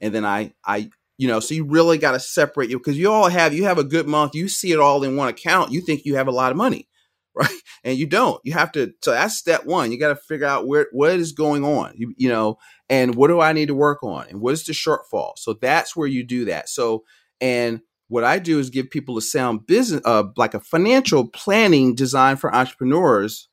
and 0.00 0.14
then 0.14 0.24
I 0.24 0.54
I 0.64 0.90
you 1.18 1.28
know 1.28 1.40
so 1.40 1.54
you 1.54 1.64
really 1.64 1.98
got 1.98 2.12
to 2.12 2.20
separate 2.20 2.70
you 2.70 2.78
because 2.78 2.96
you 2.96 3.10
all 3.10 3.28
have 3.28 3.52
you 3.52 3.64
have 3.64 3.78
a 3.78 3.84
good 3.84 4.06
month 4.08 4.34
you 4.34 4.48
see 4.48 4.72
it 4.72 4.80
all 4.80 5.04
in 5.04 5.16
one 5.16 5.28
account 5.28 5.70
you 5.70 5.82
think 5.82 6.06
you 6.06 6.16
have 6.16 6.28
a 6.28 6.32
lot 6.32 6.50
of 6.50 6.56
money 6.56 6.88
right? 7.34 7.60
And 7.82 7.96
you 7.96 8.06
don't. 8.06 8.40
You 8.44 8.52
have 8.52 8.72
to 8.72 8.92
so 9.02 9.12
that's 9.12 9.38
step 9.38 9.64
one. 9.64 9.90
You 9.90 9.98
got 9.98 10.08
to 10.08 10.16
figure 10.16 10.46
out 10.46 10.66
where 10.66 10.86
what 10.92 11.12
is 11.12 11.32
going 11.32 11.64
on 11.64 11.94
you, 11.96 12.14
you 12.16 12.28
know? 12.28 12.58
And 12.90 13.14
what 13.14 13.28
do 13.28 13.40
i 13.40 13.54
need 13.54 13.68
to 13.68 13.74
work 13.74 14.02
on? 14.02 14.26
And 14.28 14.40
what 14.40 14.52
is 14.52 14.64
the 14.64 14.74
shortfall? 14.74 15.32
So 15.38 15.54
that's 15.54 15.96
where 15.96 16.06
you 16.06 16.24
do 16.24 16.44
that. 16.46 16.68
So 16.68 17.04
and 17.40 17.80
what 18.12 18.24
i 18.24 18.38
do 18.38 18.58
is 18.58 18.70
give 18.70 18.90
people 18.90 19.16
a 19.16 19.22
sound 19.22 19.66
business 19.66 20.02
uh, 20.04 20.24
like 20.36 20.54
a 20.54 20.60
financial 20.60 21.26
planning 21.28 21.94
design 21.94 22.36
for 22.36 22.54
entrepreneurs 22.54 23.48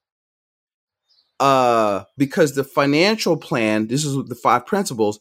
uh, 1.39 2.04
because 2.18 2.56
the 2.56 2.63
financial 2.63 3.38
plan, 3.38 3.88
this 3.88 4.04
is 4.04 4.16
the 4.28 4.36
five 4.36 4.66
principles, 4.66 5.20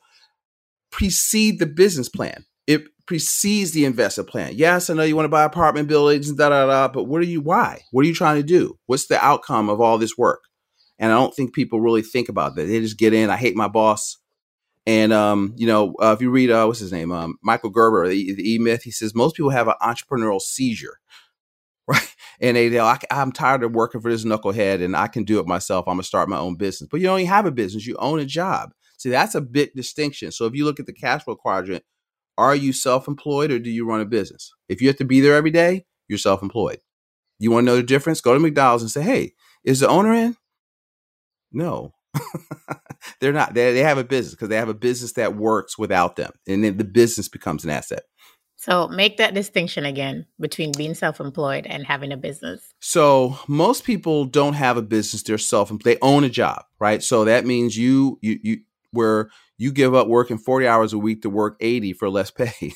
precede 0.91 1.59
the 1.59 1.67
business 1.67 2.09
plan. 2.09 2.45
It 2.67 2.85
precedes 3.07 3.73
the 3.73 3.85
investment 3.85 4.29
plan. 4.29 4.53
Yes, 4.55 4.91
I 4.91 4.95
know 4.95 5.03
you 5.03 5.17
want 5.17 5.25
to 5.25 5.31
buy 5.31 5.45
apartment 5.45 5.89
buildings 5.89 6.33
da 6.33 6.49
da 6.49 6.67
da, 6.67 6.89
but 6.89 7.05
what 7.05 7.21
are 7.21 7.27
you? 7.27 7.41
Why? 7.41 7.83
What 7.91 8.05
are 8.05 8.09
you 8.09 8.15
trying 8.15 8.37
to 8.37 8.43
do? 8.43 8.79
What's 8.87 9.07
the 9.07 9.25
outcome 9.25 9.69
of 9.69 9.81
all 9.81 9.99
this 9.99 10.19
work? 10.19 10.43
And 10.99 11.13
I 11.13 11.15
don't 11.15 11.35
think 11.35 11.55
people 11.55 11.81
really 11.81 12.03
think 12.03 12.29
about 12.29 12.57
that. 12.57 12.65
They 12.65 12.81
just 12.81 12.99
get 12.99 13.15
in. 13.15 13.31
I 13.31 13.37
hate 13.37 13.55
my 13.57 13.69
boss. 13.69 14.17
And 14.89 15.13
um, 15.13 15.53
you 15.59 15.67
know, 15.67 15.95
uh, 16.01 16.15
if 16.17 16.23
you 16.23 16.31
read 16.31 16.51
uh, 16.51 16.65
what's 16.65 16.79
his 16.79 16.93
name, 16.93 17.13
um, 17.13 17.37
Michael 17.43 17.69
Gerber, 17.69 18.09
the, 18.09 18.33
the 18.33 18.55
E 18.55 18.59
Myth, 18.59 18.85
he 18.85 18.91
says 18.91 19.15
most 19.15 19.37
people 19.37 19.51
have 19.51 19.69
an 19.69 19.75
entrepreneurial 19.83 20.41
seizure, 20.41 20.99
right? 21.87 22.17
and 22.41 22.57
they, 22.57 22.71
they 22.71 22.81
I, 22.81 22.99
am 23.11 23.31
tired 23.31 23.63
of 23.63 23.75
working 23.75 24.01
for 24.01 24.11
this 24.11 24.25
knucklehead 24.25 24.83
and 24.83 24.97
I 24.97 25.07
can 25.09 25.25
do 25.25 25.41
it 25.41 25.47
myself. 25.47 25.87
I'm 25.87 25.97
gonna 25.97 26.05
start 26.05 26.31
my 26.31 26.39
own 26.39 26.57
business. 26.57 26.89
But 26.91 27.01
you 27.01 27.07
don't 27.07 27.21
even 27.21 27.31
have 27.31 27.45
a 27.45 27.53
business; 27.53 27.87
you 27.87 27.97
own 27.99 28.19
a 28.19 28.25
job. 28.25 28.71
See, 28.97 29.11
that's 29.11 29.35
a 29.35 29.43
big 29.43 29.75
distinction. 29.75 30.33
So 30.33 30.47
if 30.47 30.55
you 30.55 30.65
look 30.65 30.81
at 30.81 30.87
the 30.87 30.95
cash 30.95 31.23
flow 31.23 31.37
quadrant, 31.37 31.85
are 32.39 32.57
you 32.57 32.73
self-employed 32.73 33.51
or 33.51 33.59
do 33.59 33.71
you 33.71 33.87
run 33.87 34.01
a 34.01 34.07
business? 34.07 34.55
If 34.71 34.81
you 34.81 34.89
have 34.89 34.97
to 34.97 35.05
be 35.05 35.21
there 35.21 35.35
every 35.35 35.51
day, 35.51 35.85
you're 36.09 36.17
self-employed. 36.17 36.79
You 37.39 37.51
want 37.51 37.67
to 37.67 37.73
know 37.73 37.77
the 37.77 37.83
difference? 37.83 38.23
Go 38.23 38.33
to 38.33 38.41
McDonald's 38.41 38.85
and 38.85 38.91
say, 38.91 39.03
"Hey, 39.03 39.35
is 39.65 39.81
the 39.81 39.89
owner 39.89 40.15
in?" 40.15 40.35
No, 41.53 41.93
they're 43.21 43.33
not. 43.33 43.55
They, 43.55 43.73
they 43.73 43.83
have 43.83 43.99
a 43.99 44.05
business 44.05 44.35
because 44.35 44.49
they 44.49 44.57
have 44.57 44.69
a 44.69 44.75
business 44.75 45.13
that 45.13 45.37
works 45.37 45.79
without 45.79 46.17
them, 46.17 46.33
and 46.47 46.65
then 46.65 46.77
the 46.77 46.85
business 46.85 47.29
becomes 47.29 47.65
an 47.65 47.71
asset. 47.71 48.03
So 48.57 48.89
make 48.89 49.19
that 49.19 49.35
distinction 49.35 49.85
again 49.85 50.27
between 50.41 50.73
being 50.77 50.95
self-employed 50.95 51.65
and 51.67 51.87
having 51.87 52.13
a 52.13 52.17
business. 52.17 52.75
So 52.81 53.39
most 53.47 53.85
people 53.85 54.25
don't 54.25 54.55
have 54.55 54.77
a 54.77 54.83
business; 54.83 55.23
they're 55.23 55.39
self-employed. 55.39 55.95
They 55.95 56.01
own 56.03 56.25
a 56.25 56.29
job, 56.29 56.65
right? 56.81 57.03
So 57.03 57.25
that 57.25 57.47
means 57.47 57.77
you 57.77 58.19
you 58.21 58.39
you 58.43 58.57
where 58.91 59.31
you 59.59 59.71
give 59.73 59.95
up 59.95 60.09
working 60.09 60.39
forty 60.39 60.67
hours 60.67 60.93
a 60.93 60.99
week 60.99 61.23
to 61.23 61.31
work 61.31 61.57
eighty 61.61 61.93
for 61.93 62.11
less 62.11 62.31
pay, 62.33 62.73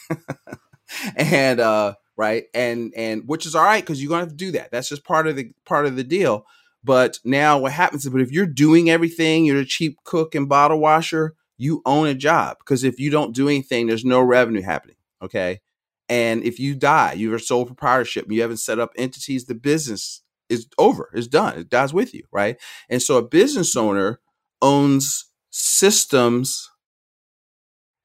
and 1.17 1.59
uh, 1.59 1.95
right, 2.17 2.45
and 2.55 2.93
and 2.97 3.25
which 3.27 3.45
is 3.45 3.57
all 3.57 3.65
right 3.65 3.83
because 3.83 4.01
you're 4.01 4.11
gonna 4.11 4.23
have 4.23 4.31
to 4.31 4.37
do 4.37 4.53
that. 4.53 4.71
That's 4.71 4.89
just 4.89 5.05
part 5.05 5.27
of 5.27 5.35
the 5.35 5.53
part 5.65 5.87
of 5.87 5.97
the 5.97 6.05
deal. 6.05 6.47
But 6.85 7.19
now 7.25 7.59
what 7.59 7.73
happens 7.73 8.05
is, 8.05 8.13
but 8.13 8.21
if 8.21 8.33
you're 8.33 8.47
doing 8.47 8.91
everything, 8.91 9.45
you're 9.45 9.61
a 9.61 9.65
cheap 9.65 9.99
cook 10.05 10.35
and 10.35 10.49
bottle 10.49 10.81
washer, 10.81 11.35
you 11.57 11.81
own 11.87 12.09
a 12.09 12.15
job 12.15 12.59
because 12.59 12.83
if 12.83 12.99
you 12.99 13.11
don't 13.11 13.35
do 13.35 13.49
anything, 13.49 13.87
there's 13.87 14.05
no 14.05 14.21
revenue 14.21 14.63
happening. 14.63 14.97
Okay. 15.23 15.61
And 16.09 16.43
if 16.43 16.59
you 16.59 16.75
die, 16.75 17.13
you 17.13 17.33
are 17.33 17.37
a 17.37 17.41
sole 17.41 17.65
proprietorship, 17.65 18.27
you 18.29 18.43
haven't 18.43 18.57
set 18.59 18.81
up 18.81 18.93
entities, 18.97 19.47
the 19.47 19.55
business 19.55 20.23
is 20.49 20.67
over, 20.77 21.09
it's 21.15 21.29
done, 21.29 21.59
it 21.59 21.71
dies 21.71 21.95
with 21.95 22.13
you, 22.13 22.25
right? 22.33 22.61
And 22.91 23.01
so 23.01 23.17
a 23.17 23.23
business 23.23 23.77
owner 23.77 24.21
owns 24.61 25.27
systems 25.51 26.71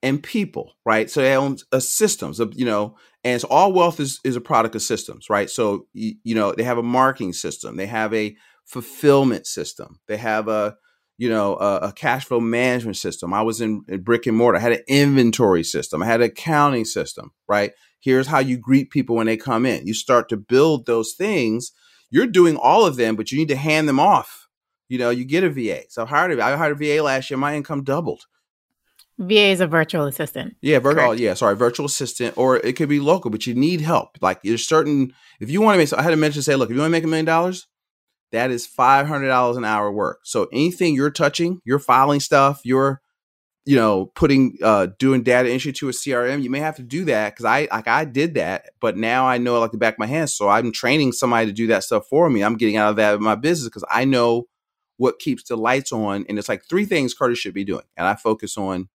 and 0.04 0.22
people, 0.22 0.74
right? 0.86 1.10
So 1.10 1.22
they 1.22 1.36
own 1.36 1.58
a 1.72 1.82
systems 1.82 2.40
you 2.54 2.66
know, 2.66 2.96
and 3.24 3.42
so 3.42 3.48
all 3.50 3.74
wealth 3.74 4.00
is, 4.00 4.20
is 4.24 4.36
a 4.36 4.42
product 4.42 4.76
of 4.76 4.82
systems, 4.82 5.30
right? 5.30 5.50
So, 5.50 5.88
you, 5.94 6.16
you 6.24 6.36
know, 6.36 6.54
they 6.54 6.64
have 6.64 6.78
a 6.78 6.84
marketing 6.84 7.34
system, 7.34 7.76
they 7.76 7.88
have 7.88 8.14
a 8.14 8.38
fulfillment 8.68 9.48
system, 9.48 10.00
they 10.08 10.18
have 10.18 10.48
a, 10.48 10.76
you 11.18 11.30
know, 11.30 11.56
a, 11.56 11.78
a, 11.78 11.92
cash 11.94 12.26
flow 12.26 12.40
management 12.40 12.98
system. 12.98 13.34
I 13.34 13.42
was 13.42 13.62
in, 13.62 13.84
in, 13.88 14.02
brick 14.02 14.28
and 14.28 14.38
mortar. 14.38 14.60
I 14.60 14.62
had 14.62 14.74
an 14.74 14.84
inventory 14.88 15.64
system. 15.64 16.04
I 16.04 16.06
had 16.06 16.22
an 16.22 16.28
accounting 16.28 16.86
system, 16.86 17.32
right? 17.48 17.72
Here's 18.00 18.28
how 18.28 18.40
you 18.40 18.58
greet 18.58 18.92
people 18.92 19.16
when 19.16 19.26
they 19.26 19.38
come 19.38 19.66
in. 19.66 19.88
You 19.88 19.96
start 19.96 20.30
to 20.30 20.38
build 20.38 20.86
those 20.86 21.14
things. 21.14 21.72
You're 22.12 22.28
doing 22.28 22.56
all 22.56 22.86
of 22.86 22.98
them, 22.98 23.16
but 23.16 23.32
you 23.32 23.40
need 23.40 23.48
to 23.48 23.56
hand 23.56 23.90
them 23.90 24.00
off. 24.00 24.48
You 24.90 25.00
know, 25.00 25.10
you 25.10 25.26
get 25.26 25.44
a 25.44 25.50
VA. 25.50 25.84
So 25.90 26.04
I 26.04 26.06
hired 26.06 26.38
a, 26.38 26.44
I 26.44 26.56
hired 26.56 26.80
a 26.80 26.98
VA 26.98 27.02
last 27.02 27.30
year. 27.32 27.38
My 27.38 27.56
income 27.56 27.84
doubled. 27.84 28.26
VA 29.18 29.48
is 29.48 29.62
a 29.62 29.68
virtual 29.68 30.06
assistant. 30.06 30.56
Yeah, 30.62 30.78
virtual. 30.78 31.16
Yeah, 31.16 31.34
sorry, 31.34 31.56
virtual 31.56 31.88
assistant, 31.88 32.38
or 32.38 32.58
it 32.58 32.76
could 32.76 32.88
be 32.88 33.00
local, 33.00 33.32
but 33.32 33.48
you 33.48 33.56
need 33.56 33.82
help. 33.82 34.18
Like 34.22 34.44
there's 34.44 34.68
certain. 34.68 35.14
If 35.40 35.50
you 35.50 35.62
want 35.62 35.76
to 35.76 35.80
make, 35.80 35.88
so 35.88 35.98
I 35.98 36.04
had 36.04 36.12
to 36.12 36.18
mention, 36.18 36.44
say, 36.44 36.56
look, 36.56 36.70
if 36.70 36.76
you 36.76 36.82
want 36.82 36.90
to 36.90 36.92
make 36.92 37.04
a 37.04 37.08
million 37.08 37.26
dollars, 37.26 37.66
that 38.32 38.52
is 38.52 38.66
five 38.68 39.08
hundred 39.08 39.28
dollars 39.28 39.58
an 39.58 39.66
hour 39.66 39.92
work. 39.92 40.20
So 40.24 40.48
anything 40.52 40.96
you're 40.96 41.12
touching, 41.12 41.62
you're 41.66 41.80
filing 41.80 42.20
stuff, 42.20 42.62
you're 42.64 43.02
you 43.68 43.76
know, 43.76 44.06
putting 44.16 44.58
uh 44.64 44.88
doing 44.98 45.24
data 45.24 45.50
entry 45.52 45.74
to 45.74 45.90
a 45.90 45.92
CRM, 45.92 46.42
you 46.42 46.50
may 46.50 46.60
have 46.60 46.78
to 46.78 46.84
do 46.84 47.04
that 47.04 47.34
because 47.34 47.44
I 47.44 47.68
like 47.70 47.88
I 47.90 48.06
did 48.06 48.36
that, 48.36 48.70
but 48.80 48.96
now 48.96 49.28
I 49.28 49.38
know 49.38 49.60
like 49.60 49.72
the 49.72 49.78
back 49.78 49.96
of 49.96 50.00
my 50.00 50.06
hand. 50.08 50.30
So 50.30 50.48
I'm 50.48 50.72
training 50.72 51.12
somebody 51.12 51.48
to 51.48 51.52
do 51.52 51.68
that 51.68 51.84
stuff 51.84 52.08
for 52.08 52.30
me. 52.30 52.46
I'm 52.46 52.56
getting 52.56 52.78
out 52.78 52.92
of 52.92 52.96
that 52.96 53.16
in 53.16 53.22
my 53.22 53.36
business 53.36 53.68
because 53.68 53.84
I 53.92 54.06
know 54.06 54.48
what 54.96 55.20
keeps 55.20 55.44
the 55.44 55.58
lights 55.58 55.92
on. 55.92 56.26
And 56.30 56.40
it's 56.40 56.48
like 56.48 56.64
three 56.70 56.86
things 56.86 57.14
Curtis 57.14 57.40
should 57.40 57.54
be 57.54 57.66
doing. 57.66 57.84
And 57.98 58.08
I 58.08 58.16
focus 58.16 58.58
on 58.58 58.88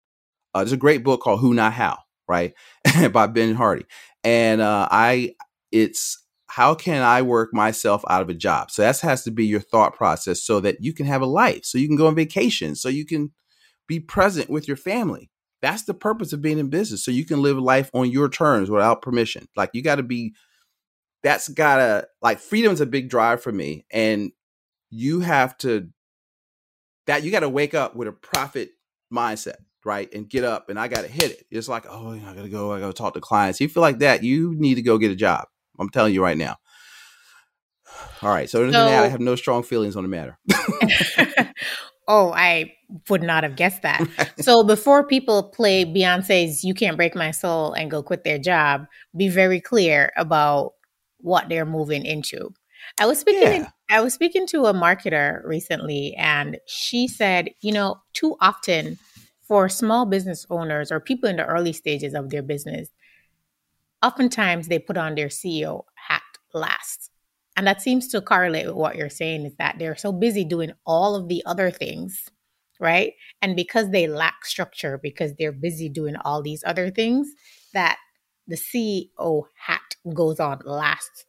uh, 0.54 0.60
there's 0.60 0.72
a 0.72 0.78
great 0.78 1.04
book 1.04 1.20
called 1.20 1.40
Who 1.40 1.52
Not 1.52 1.74
How, 1.74 1.98
right? 2.26 2.54
by 3.12 3.26
Ben 3.26 3.54
Hardy. 3.54 3.84
And 4.24 4.62
uh 4.62 4.88
I 4.90 5.34
it's 5.70 6.21
how 6.54 6.74
can 6.74 7.02
I 7.02 7.22
work 7.22 7.54
myself 7.54 8.04
out 8.10 8.20
of 8.20 8.28
a 8.28 8.34
job? 8.34 8.70
So 8.70 8.82
that 8.82 9.00
has 9.00 9.24
to 9.24 9.30
be 9.30 9.46
your 9.46 9.62
thought 9.62 9.94
process 9.94 10.42
so 10.42 10.60
that 10.60 10.76
you 10.80 10.92
can 10.92 11.06
have 11.06 11.22
a 11.22 11.26
life, 11.26 11.64
so 11.64 11.78
you 11.78 11.88
can 11.88 11.96
go 11.96 12.08
on 12.08 12.14
vacation, 12.14 12.74
so 12.74 12.90
you 12.90 13.06
can 13.06 13.32
be 13.88 13.98
present 13.98 14.50
with 14.50 14.68
your 14.68 14.76
family. 14.76 15.30
That's 15.62 15.84
the 15.84 15.94
purpose 15.94 16.34
of 16.34 16.42
being 16.42 16.58
in 16.58 16.68
business. 16.68 17.02
So 17.02 17.10
you 17.10 17.24
can 17.24 17.40
live 17.40 17.56
life 17.56 17.90
on 17.94 18.10
your 18.10 18.28
terms 18.28 18.68
without 18.68 19.00
permission. 19.00 19.48
Like 19.56 19.70
you 19.72 19.80
got 19.80 19.94
to 19.94 20.02
be, 20.02 20.34
that's 21.22 21.48
gotta, 21.48 22.06
like 22.20 22.38
freedom's 22.38 22.82
a 22.82 22.86
big 22.86 23.08
drive 23.08 23.42
for 23.42 23.50
me. 23.50 23.86
And 23.90 24.30
you 24.90 25.20
have 25.20 25.56
to, 25.58 25.88
that 27.06 27.22
you 27.22 27.30
got 27.30 27.40
to 27.40 27.48
wake 27.48 27.72
up 27.72 27.96
with 27.96 28.08
a 28.08 28.12
profit 28.12 28.72
mindset, 29.10 29.56
right? 29.86 30.12
And 30.12 30.28
get 30.28 30.44
up 30.44 30.68
and 30.68 30.78
I 30.78 30.88
got 30.88 31.00
to 31.00 31.08
hit 31.08 31.30
it. 31.30 31.46
It's 31.50 31.68
like, 31.68 31.86
oh, 31.88 32.12
I 32.12 32.34
got 32.34 32.42
to 32.42 32.50
go, 32.50 32.74
I 32.74 32.80
got 32.80 32.88
to 32.88 32.92
talk 32.92 33.14
to 33.14 33.22
clients. 33.22 33.58
You 33.58 33.68
feel 33.68 33.80
like 33.80 34.00
that, 34.00 34.22
you 34.22 34.54
need 34.54 34.74
to 34.74 34.82
go 34.82 34.98
get 34.98 35.10
a 35.10 35.16
job 35.16 35.46
I'm 35.78 35.88
telling 35.88 36.14
you 36.14 36.22
right 36.22 36.36
now. 36.36 36.56
All 38.22 38.30
right. 38.30 38.48
So, 38.48 38.62
other 38.62 38.72
so 38.72 38.84
that, 38.84 39.04
I 39.04 39.08
have 39.08 39.20
no 39.20 39.36
strong 39.36 39.62
feelings 39.62 39.96
on 39.96 40.04
the 40.04 40.08
matter. 40.08 40.38
oh, 42.08 42.32
I 42.32 42.72
would 43.08 43.22
not 43.22 43.42
have 43.42 43.56
guessed 43.56 43.82
that. 43.82 44.06
so 44.40 44.62
before 44.62 45.06
people 45.06 45.42
play 45.42 45.84
Beyonce's 45.84 46.64
You 46.64 46.74
Can't 46.74 46.96
Break 46.96 47.14
My 47.14 47.30
Soul 47.30 47.72
and 47.72 47.90
go 47.90 48.02
quit 48.02 48.24
their 48.24 48.38
job, 48.38 48.86
be 49.16 49.28
very 49.28 49.60
clear 49.60 50.12
about 50.16 50.72
what 51.18 51.48
they're 51.48 51.66
moving 51.66 52.04
into. 52.04 52.50
I 52.98 53.06
was 53.06 53.18
speaking 53.18 53.62
yeah. 53.62 53.70
I 53.90 54.00
was 54.00 54.14
speaking 54.14 54.46
to 54.48 54.66
a 54.66 54.74
marketer 54.74 55.44
recently 55.44 56.14
and 56.14 56.58
she 56.66 57.06
said, 57.06 57.50
you 57.60 57.72
know, 57.72 58.00
too 58.12 58.36
often 58.40 58.98
for 59.46 59.68
small 59.68 60.06
business 60.06 60.46
owners 60.50 60.90
or 60.90 60.98
people 60.98 61.28
in 61.28 61.36
the 61.36 61.44
early 61.44 61.72
stages 61.72 62.14
of 62.14 62.30
their 62.30 62.42
business, 62.42 62.88
oftentimes 64.02 64.68
they 64.68 64.78
put 64.78 64.96
on 64.96 65.14
their 65.14 65.28
CEO 65.28 65.84
hat 66.08 66.22
last. 66.52 67.10
And 67.56 67.66
that 67.66 67.82
seems 67.82 68.08
to 68.08 68.20
correlate 68.20 68.66
with 68.66 68.76
what 68.76 68.96
you're 68.96 69.10
saying 69.10 69.44
is 69.44 69.54
that 69.56 69.76
they're 69.78 69.96
so 69.96 70.12
busy 70.12 70.44
doing 70.44 70.72
all 70.86 71.14
of 71.14 71.28
the 71.28 71.42
other 71.44 71.70
things, 71.70 72.28
right? 72.80 73.12
And 73.42 73.54
because 73.54 73.90
they 73.90 74.06
lack 74.06 74.44
structure, 74.44 74.98
because 75.02 75.34
they're 75.38 75.52
busy 75.52 75.88
doing 75.88 76.16
all 76.24 76.42
these 76.42 76.64
other 76.66 76.90
things, 76.90 77.28
that 77.74 77.98
the 78.46 78.56
CEO 78.56 79.44
hat 79.66 79.96
goes 80.14 80.40
on 80.40 80.60
last 80.64 81.26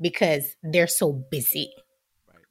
because 0.00 0.56
they're 0.62 0.86
so 0.86 1.12
busy 1.30 1.70
right. 2.26 2.42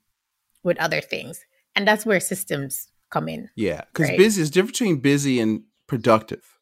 with 0.64 0.78
other 0.80 1.02
things. 1.02 1.40
And 1.76 1.88
that's 1.88 2.06
where 2.06 2.20
systems 2.20 2.88
come 3.10 3.28
in. 3.28 3.50
Yeah. 3.56 3.82
Because 3.94 4.10
right? 4.10 4.18
busy 4.18 4.42
is 4.42 4.52
different 4.52 4.74
between 4.74 5.00
busy 5.00 5.40
and 5.40 5.64
productive 5.88 6.57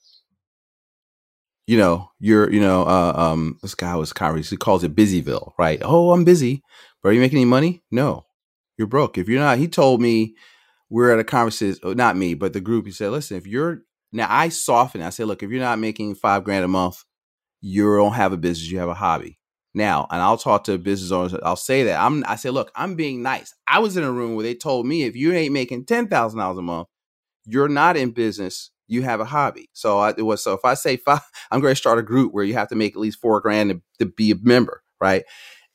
you 1.67 1.77
know, 1.77 2.09
you're, 2.19 2.51
you 2.51 2.59
know, 2.59 2.83
uh, 2.83 3.13
um, 3.15 3.57
this 3.61 3.75
guy 3.75 3.95
was 3.95 4.13
Kyrie. 4.13 4.43
He 4.43 4.57
calls 4.57 4.83
it 4.83 4.95
Busyville, 4.95 5.53
right? 5.57 5.79
Oh, 5.81 6.11
I'm 6.11 6.23
busy, 6.23 6.63
but 7.01 7.09
are 7.09 7.13
you 7.13 7.19
making 7.19 7.37
any 7.37 7.45
money? 7.45 7.83
No, 7.91 8.25
you're 8.77 8.87
broke. 8.87 9.17
If 9.17 9.27
you're 9.27 9.39
not, 9.39 9.57
he 9.57 9.67
told 9.67 10.01
me 10.01 10.35
we're 10.89 11.11
at 11.11 11.19
a 11.19 11.23
conversation, 11.23 11.79
oh, 11.83 11.93
not 11.93 12.17
me, 12.17 12.33
but 12.33 12.53
the 12.53 12.61
group. 12.61 12.85
He 12.85 12.91
said, 12.91 13.11
listen, 13.11 13.37
if 13.37 13.47
you're 13.47 13.81
now, 14.11 14.27
I 14.29 14.49
soften. 14.49 15.01
I 15.01 15.09
say, 15.09 15.23
look, 15.25 15.43
if 15.43 15.49
you're 15.49 15.59
not 15.59 15.79
making 15.79 16.15
five 16.15 16.43
grand 16.43 16.63
a 16.63 16.69
month, 16.69 17.03
you 17.61 17.95
don't 17.97 18.13
have 18.13 18.31
a 18.31 18.37
business. 18.37 18.69
You 18.69 18.79
have 18.79 18.89
a 18.89 18.93
hobby. 18.93 19.39
Now, 19.73 20.07
and 20.09 20.21
I'll 20.21 20.37
talk 20.37 20.63
to 20.65 20.77
business 20.77 21.11
owners. 21.11 21.35
I'll 21.43 21.57
say 21.57 21.83
that 21.83 21.99
I'm. 21.99 22.23
I 22.27 22.37
say, 22.37 22.49
look, 22.49 22.71
I'm 22.75 22.95
being 22.95 23.21
nice. 23.21 23.53
I 23.67 23.79
was 23.79 23.97
in 23.97 24.05
a 24.05 24.11
room 24.11 24.35
where 24.35 24.43
they 24.43 24.55
told 24.55 24.85
me 24.85 25.03
if 25.03 25.17
you 25.17 25.33
ain't 25.33 25.51
making 25.51 25.85
ten 25.85 26.07
thousand 26.07 26.39
dollars 26.39 26.59
a 26.59 26.61
month, 26.61 26.87
you're 27.45 27.67
not 27.67 27.97
in 27.97 28.11
business 28.11 28.71
you 28.87 29.01
have 29.03 29.19
a 29.19 29.25
hobby. 29.25 29.69
So 29.73 29.99
I, 29.99 30.13
it 30.17 30.21
was 30.21 30.43
so 30.43 30.53
if 30.53 30.63
I 30.63 30.73
say 30.73 30.97
five, 30.97 31.21
I'm 31.51 31.61
going 31.61 31.71
to 31.71 31.79
start 31.79 31.99
a 31.99 32.03
group 32.03 32.33
where 32.33 32.43
you 32.43 32.53
have 32.53 32.69
to 32.69 32.75
make 32.75 32.93
at 32.93 32.99
least 32.99 33.19
four 33.21 33.39
grand 33.41 33.69
to, 33.71 33.81
to 33.99 34.05
be 34.05 34.31
a 34.31 34.35
member, 34.41 34.83
right? 34.99 35.23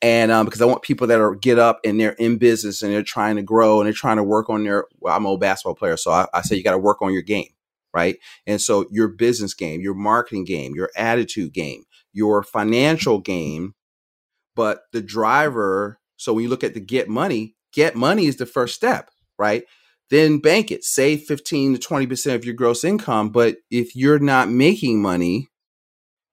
And 0.01 0.31
um, 0.31 0.45
because 0.45 0.61
I 0.61 0.65
want 0.65 0.81
people 0.81 1.07
that 1.07 1.19
are 1.19 1.35
get 1.35 1.59
up 1.59 1.79
and 1.85 1.99
they're 1.99 2.13
in 2.13 2.37
business 2.37 2.81
and 2.81 2.91
they're 2.91 3.03
trying 3.03 3.35
to 3.35 3.43
grow 3.43 3.79
and 3.79 3.85
they're 3.85 3.93
trying 3.93 4.17
to 4.17 4.23
work 4.23 4.49
on 4.49 4.63
their. 4.63 4.85
Well, 4.99 5.15
I'm 5.15 5.23
an 5.23 5.29
old 5.29 5.39
basketball 5.39 5.75
player, 5.75 5.97
so 5.97 6.11
I, 6.11 6.27
I 6.33 6.41
say 6.41 6.55
you 6.55 6.63
got 6.63 6.71
to 6.71 6.79
work 6.79 7.01
on 7.01 7.13
your 7.13 7.21
game, 7.21 7.49
right? 7.93 8.17
And 8.47 8.59
so 8.59 8.85
your 8.89 9.09
business 9.09 9.53
game, 9.53 9.81
your 9.81 9.93
marketing 9.93 10.45
game, 10.45 10.73
your 10.73 10.89
attitude 10.95 11.53
game, 11.53 11.83
your 12.13 12.41
financial 12.41 13.19
game, 13.19 13.75
but 14.55 14.83
the 14.91 15.01
driver. 15.01 15.99
So 16.17 16.33
when 16.33 16.43
you 16.43 16.49
look 16.49 16.63
at 16.63 16.73
the 16.73 16.79
get 16.79 17.07
money, 17.07 17.55
get 17.71 17.95
money 17.95 18.25
is 18.25 18.37
the 18.37 18.47
first 18.47 18.73
step, 18.73 19.11
right? 19.37 19.65
Then 20.11 20.39
bank 20.39 20.71
it. 20.71 20.83
Save 20.83 21.23
15 21.23 21.77
to 21.77 21.79
20% 21.79 22.35
of 22.35 22.45
your 22.45 22.53
gross 22.53 22.83
income. 22.83 23.29
But 23.29 23.57
if 23.71 23.95
you're 23.95 24.19
not 24.19 24.49
making 24.49 25.01
money, 25.01 25.47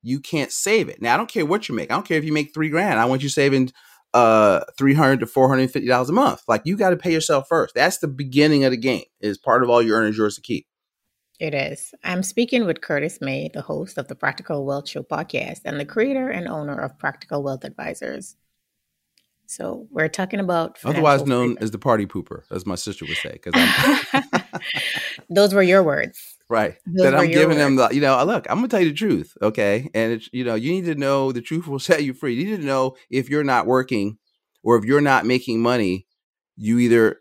you 0.03 0.21
can't 0.21 0.53
save 0.53 0.89
it. 0.89 1.01
Now, 1.01 1.15
I 1.15 1.17
don't 1.17 1.31
care 1.31 1.47
what 1.47 1.69
you 1.69 1.75
make. 1.75 1.91
I 1.91 1.95
don't 1.95 2.07
care 2.07 2.19
if 2.19 2.25
you 2.25 2.33
make 2.33 2.53
three 2.53 2.71
grand. 2.71 2.99
I 2.99 3.05
want 3.07 3.23
you 3.23 3.29
saving 3.29 3.73
uh 4.15 4.61
300 4.79 5.21
to 5.21 5.27
450 5.27 5.87
dollars 5.87 6.09
a 6.09 6.15
month 6.15 6.41
like 6.49 6.63
you 6.65 6.79
got 6.79 6.91
to 6.91 6.97
pay 6.97 7.13
yourself 7.13 7.45
first 7.47 7.75
that's 7.75 7.99
the 7.99 8.09
beginning 8.09 8.65
of 8.65 8.71
the 8.71 8.77
game 8.79 9.05
is 9.21 9.37
part 9.37 9.63
of 9.63 9.69
all 9.69 9.83
your 9.83 9.99
earnings 9.99 10.17
yours 10.17 10.37
to 10.37 10.41
keep 10.41 10.67
it 11.39 11.53
is 11.53 11.93
i'm 12.05 12.23
speaking 12.23 12.65
with 12.65 12.81
curtis 12.81 13.19
may 13.21 13.51
the 13.53 13.61
host 13.61 13.99
of 13.99 14.09
the 14.09 14.15
practical 14.15 14.65
wealth 14.65 14.89
show 14.89 15.03
podcast 15.03 15.61
and 15.67 15.79
the 15.79 15.85
creator 15.85 16.31
and 16.31 16.49
owner 16.49 16.81
of 16.81 16.99
practical 16.99 17.43
wealth 17.43 17.65
advisors 17.65 18.35
so 19.49 19.89
we're 19.91 20.09
talking 20.09 20.41
about 20.41 20.79
otherwise 20.85 21.25
known 21.25 21.49
freedom. 21.49 21.65
as 21.65 21.71
the 21.71 21.79
party 21.79 22.05
pooper, 22.05 22.43
as 22.51 22.67
my 22.67 22.75
sister 22.75 23.07
would 23.07 23.17
say. 23.17 23.41
Because 23.43 23.55
those 25.31 25.55
were 25.55 25.63
your 25.63 25.83
words, 25.83 26.37
right? 26.51 26.77
Those 26.87 27.05
that 27.05 27.15
I'm 27.15 27.31
giving 27.31 27.57
words. 27.57 27.59
them 27.59 27.77
the, 27.77 27.89
you 27.95 28.03
know, 28.03 28.23
look, 28.25 28.47
I'm 28.51 28.59
gonna 28.59 28.69
tell 28.69 28.81
you 28.81 28.91
the 28.91 28.95
truth, 28.95 29.39
okay? 29.41 29.89
And 29.95 30.13
it's, 30.13 30.29
you 30.35 30.45
know, 30.45 30.55
you 30.55 30.71
need 30.73 30.85
to 30.85 30.97
know 30.97 31.33
the 31.33 31.41
truth 31.41 31.67
will 31.67 31.79
set 31.79 32.05
you 32.05 32.13
free. 32.13 32.35
You 32.35 32.45
need 32.45 32.61
to 32.61 32.67
know 32.67 32.97
if 33.09 33.31
you're 33.31 33.43
not 33.43 33.67
working 33.67 34.19
or 34.63 34.77
if 34.77 34.85
you're 34.85 35.01
not 35.01 35.25
making 35.25 35.63
money, 35.63 36.07
you 36.57 36.79
either 36.79 37.21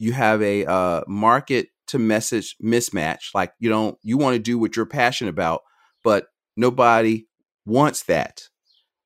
you 0.00 0.12
have 0.12 0.42
a 0.42 0.66
uh, 0.66 1.02
market 1.06 1.68
to 1.86 1.98
message 2.00 2.56
mismatch, 2.60 3.34
like 3.34 3.52
you 3.60 3.68
don't 3.70 3.96
you 4.02 4.18
want 4.18 4.34
to 4.34 4.40
do 4.40 4.58
what 4.58 4.74
you're 4.74 4.84
passionate 4.84 5.30
about, 5.30 5.60
but 6.02 6.26
nobody 6.56 7.26
wants 7.64 8.02
that 8.04 8.48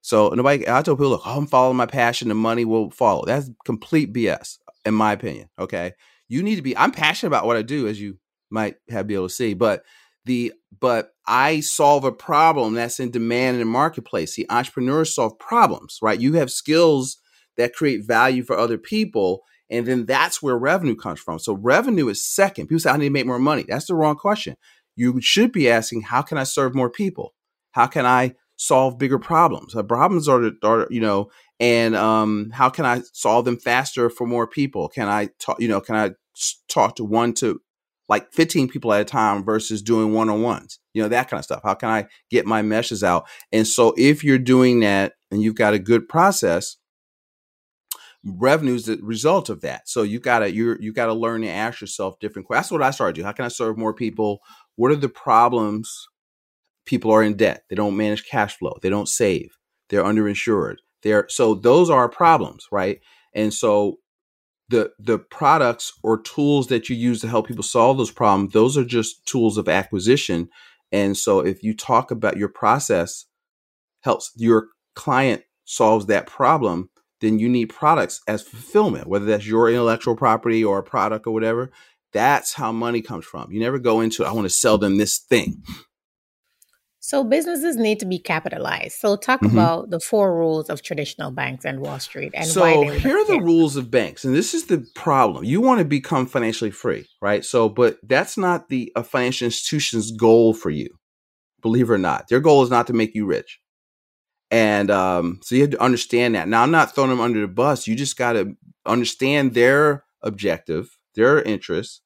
so 0.06 0.28
nobody, 0.28 0.68
I 0.68 0.82
told 0.82 0.98
people, 0.98 1.10
look, 1.10 1.22
I'm 1.24 1.48
following 1.48 1.76
my 1.76 1.86
passion, 1.86 2.28
the 2.28 2.34
money 2.36 2.64
will 2.64 2.92
follow. 2.92 3.24
That's 3.24 3.50
complete 3.64 4.12
BS, 4.12 4.58
in 4.84 4.94
my 4.94 5.12
opinion. 5.12 5.48
Okay, 5.58 5.94
you 6.28 6.44
need 6.44 6.54
to 6.54 6.62
be. 6.62 6.76
I'm 6.76 6.92
passionate 6.92 7.30
about 7.30 7.44
what 7.44 7.56
I 7.56 7.62
do, 7.62 7.88
as 7.88 8.00
you 8.00 8.16
might 8.48 8.76
have 8.88 9.08
be 9.08 9.14
able 9.14 9.26
to 9.26 9.34
see, 9.34 9.54
but 9.54 9.82
the 10.24 10.52
but 10.80 11.10
I 11.26 11.58
solve 11.58 12.04
a 12.04 12.12
problem 12.12 12.74
that's 12.74 13.00
in 13.00 13.10
demand 13.10 13.56
in 13.56 13.58
the 13.58 13.64
marketplace. 13.64 14.36
The 14.36 14.46
entrepreneurs 14.48 15.12
solve 15.12 15.40
problems, 15.40 15.98
right? 16.00 16.20
You 16.20 16.34
have 16.34 16.52
skills 16.52 17.16
that 17.56 17.74
create 17.74 18.06
value 18.06 18.44
for 18.44 18.56
other 18.56 18.78
people, 18.78 19.42
and 19.68 19.86
then 19.86 20.06
that's 20.06 20.40
where 20.40 20.56
revenue 20.56 20.94
comes 20.94 21.18
from. 21.18 21.40
So 21.40 21.54
revenue 21.54 22.06
is 22.06 22.24
second. 22.24 22.68
People 22.68 22.78
say 22.78 22.90
I 22.90 22.96
need 22.96 23.06
to 23.06 23.10
make 23.10 23.26
more 23.26 23.40
money. 23.40 23.64
That's 23.66 23.86
the 23.86 23.96
wrong 23.96 24.14
question. 24.14 24.54
You 24.94 25.20
should 25.20 25.50
be 25.50 25.68
asking, 25.68 26.02
how 26.02 26.22
can 26.22 26.38
I 26.38 26.44
serve 26.44 26.76
more 26.76 26.90
people? 26.90 27.34
How 27.72 27.88
can 27.88 28.06
I 28.06 28.36
solve 28.56 28.98
bigger 28.98 29.18
problems. 29.18 29.74
The 29.74 29.84
problems 29.84 30.28
are, 30.28 30.50
are 30.62 30.86
you 30.90 31.00
know, 31.00 31.30
and 31.60 31.94
um, 31.94 32.50
how 32.52 32.68
can 32.68 32.84
I 32.84 33.02
solve 33.12 33.44
them 33.44 33.58
faster 33.58 34.10
for 34.10 34.26
more 34.26 34.46
people? 34.46 34.88
Can 34.88 35.08
I 35.08 35.28
talk, 35.38 35.60
you 35.60 35.68
know, 35.68 35.80
can 35.80 35.94
I 35.94 36.10
talk 36.68 36.96
to 36.96 37.04
one 37.04 37.32
to 37.34 37.60
like 38.08 38.32
15 38.32 38.68
people 38.68 38.92
at 38.92 39.00
a 39.00 39.04
time 39.04 39.44
versus 39.44 39.82
doing 39.82 40.12
one 40.12 40.28
on 40.28 40.42
ones, 40.42 40.78
you 40.94 41.02
know, 41.02 41.08
that 41.08 41.28
kind 41.28 41.38
of 41.38 41.44
stuff. 41.44 41.62
How 41.64 41.74
can 41.74 41.88
I 41.88 42.06
get 42.30 42.46
my 42.46 42.62
meshes 42.62 43.02
out? 43.02 43.26
And 43.52 43.66
so 43.66 43.94
if 43.96 44.22
you're 44.22 44.38
doing 44.38 44.80
that 44.80 45.14
and 45.30 45.42
you've 45.42 45.56
got 45.56 45.74
a 45.74 45.78
good 45.78 46.08
process, 46.08 46.76
revenue 48.24 48.74
is 48.74 48.86
the 48.86 48.98
result 49.02 49.48
of 49.48 49.60
that. 49.62 49.88
So 49.88 50.02
you 50.02 50.20
gotta 50.20 50.52
you 50.52 50.76
you 50.80 50.92
gotta 50.92 51.14
learn 51.14 51.42
to 51.42 51.48
ask 51.48 51.80
yourself 51.80 52.18
different 52.20 52.46
questions. 52.46 52.66
That's 52.66 52.72
what 52.72 52.82
I 52.82 52.90
started 52.90 53.14
doing. 53.14 53.26
How 53.26 53.32
can 53.32 53.44
I 53.44 53.48
serve 53.48 53.76
more 53.76 53.94
people? 53.94 54.40
What 54.76 54.92
are 54.92 54.96
the 54.96 55.08
problems 55.08 56.08
people 56.86 57.10
are 57.10 57.22
in 57.22 57.36
debt. 57.36 57.64
They 57.68 57.76
don't 57.76 57.96
manage 57.96 58.28
cash 58.28 58.56
flow. 58.56 58.78
They 58.82 58.88
don't 58.90 59.08
save. 59.08 59.50
They're 59.90 60.04
underinsured. 60.04 60.76
They're 61.02 61.26
so 61.28 61.54
those 61.54 61.90
are 61.90 62.08
problems, 62.08 62.66
right? 62.72 63.00
And 63.34 63.52
so 63.52 63.98
the 64.68 64.92
the 64.98 65.18
products 65.18 65.92
or 66.02 66.20
tools 66.20 66.68
that 66.68 66.88
you 66.88 66.96
use 66.96 67.20
to 67.20 67.28
help 67.28 67.46
people 67.46 67.62
solve 67.62 67.98
those 67.98 68.10
problems, 68.10 68.52
those 68.52 68.76
are 68.76 68.84
just 68.84 69.26
tools 69.26 69.58
of 69.58 69.68
acquisition. 69.68 70.48
And 70.92 71.16
so 71.16 71.40
if 71.40 71.62
you 71.62 71.74
talk 71.74 72.10
about 72.10 72.36
your 72.36 72.48
process 72.48 73.26
helps 74.02 74.32
your 74.36 74.68
client 74.94 75.42
solves 75.64 76.06
that 76.06 76.26
problem, 76.26 76.90
then 77.20 77.38
you 77.38 77.48
need 77.48 77.66
products 77.66 78.20
as 78.28 78.42
fulfillment, 78.42 79.06
whether 79.08 79.24
that's 79.24 79.46
your 79.46 79.68
intellectual 79.68 80.16
property 80.16 80.64
or 80.64 80.78
a 80.78 80.82
product 80.82 81.26
or 81.26 81.32
whatever. 81.32 81.70
That's 82.12 82.54
how 82.54 82.72
money 82.72 83.02
comes 83.02 83.24
from. 83.24 83.52
You 83.52 83.60
never 83.60 83.78
go 83.78 84.00
into 84.00 84.24
I 84.24 84.32
want 84.32 84.46
to 84.46 84.50
sell 84.50 84.78
them 84.78 84.96
this 84.96 85.18
thing. 85.18 85.62
So 87.06 87.22
businesses 87.22 87.76
need 87.76 88.00
to 88.00 88.04
be 88.04 88.18
capitalized. 88.18 88.96
So 88.98 89.14
talk 89.14 89.40
mm-hmm. 89.40 89.56
about 89.56 89.90
the 89.90 90.00
four 90.00 90.36
rules 90.36 90.68
of 90.68 90.82
traditional 90.82 91.30
banks 91.30 91.64
and 91.64 91.78
Wall 91.78 92.00
Street 92.00 92.32
and 92.34 92.48
so 92.48 92.62
why 92.62 92.90
they 92.90 92.98
here 92.98 93.16
are 93.16 93.24
the 93.24 93.40
rules 93.40 93.76
of 93.76 93.92
banks, 93.92 94.24
and 94.24 94.34
this 94.34 94.54
is 94.54 94.66
the 94.66 94.84
problem. 94.96 95.44
You 95.44 95.60
want 95.60 95.78
to 95.78 95.84
become 95.84 96.26
financially 96.26 96.72
free, 96.72 97.06
right? 97.22 97.44
So, 97.44 97.68
but 97.68 97.98
that's 98.02 98.36
not 98.36 98.70
the 98.70 98.90
a 98.96 99.04
financial 99.04 99.44
institution's 99.44 100.10
goal 100.10 100.52
for 100.52 100.68
you. 100.68 100.88
Believe 101.62 101.90
it 101.90 101.92
or 101.92 101.98
not, 101.98 102.26
their 102.26 102.40
goal 102.40 102.64
is 102.64 102.70
not 102.70 102.88
to 102.88 102.92
make 102.92 103.14
you 103.14 103.24
rich. 103.24 103.60
And 104.50 104.90
um, 104.90 105.38
so 105.44 105.54
you 105.54 105.60
have 105.60 105.70
to 105.70 105.82
understand 105.82 106.34
that. 106.34 106.48
Now, 106.48 106.64
I'm 106.64 106.72
not 106.72 106.92
throwing 106.92 107.10
them 107.10 107.20
under 107.20 107.40
the 107.40 107.46
bus. 107.46 107.86
You 107.86 107.94
just 107.94 108.16
got 108.16 108.32
to 108.32 108.56
understand 108.84 109.54
their 109.54 110.02
objective, 110.22 110.98
their 111.14 111.40
interests, 111.40 112.00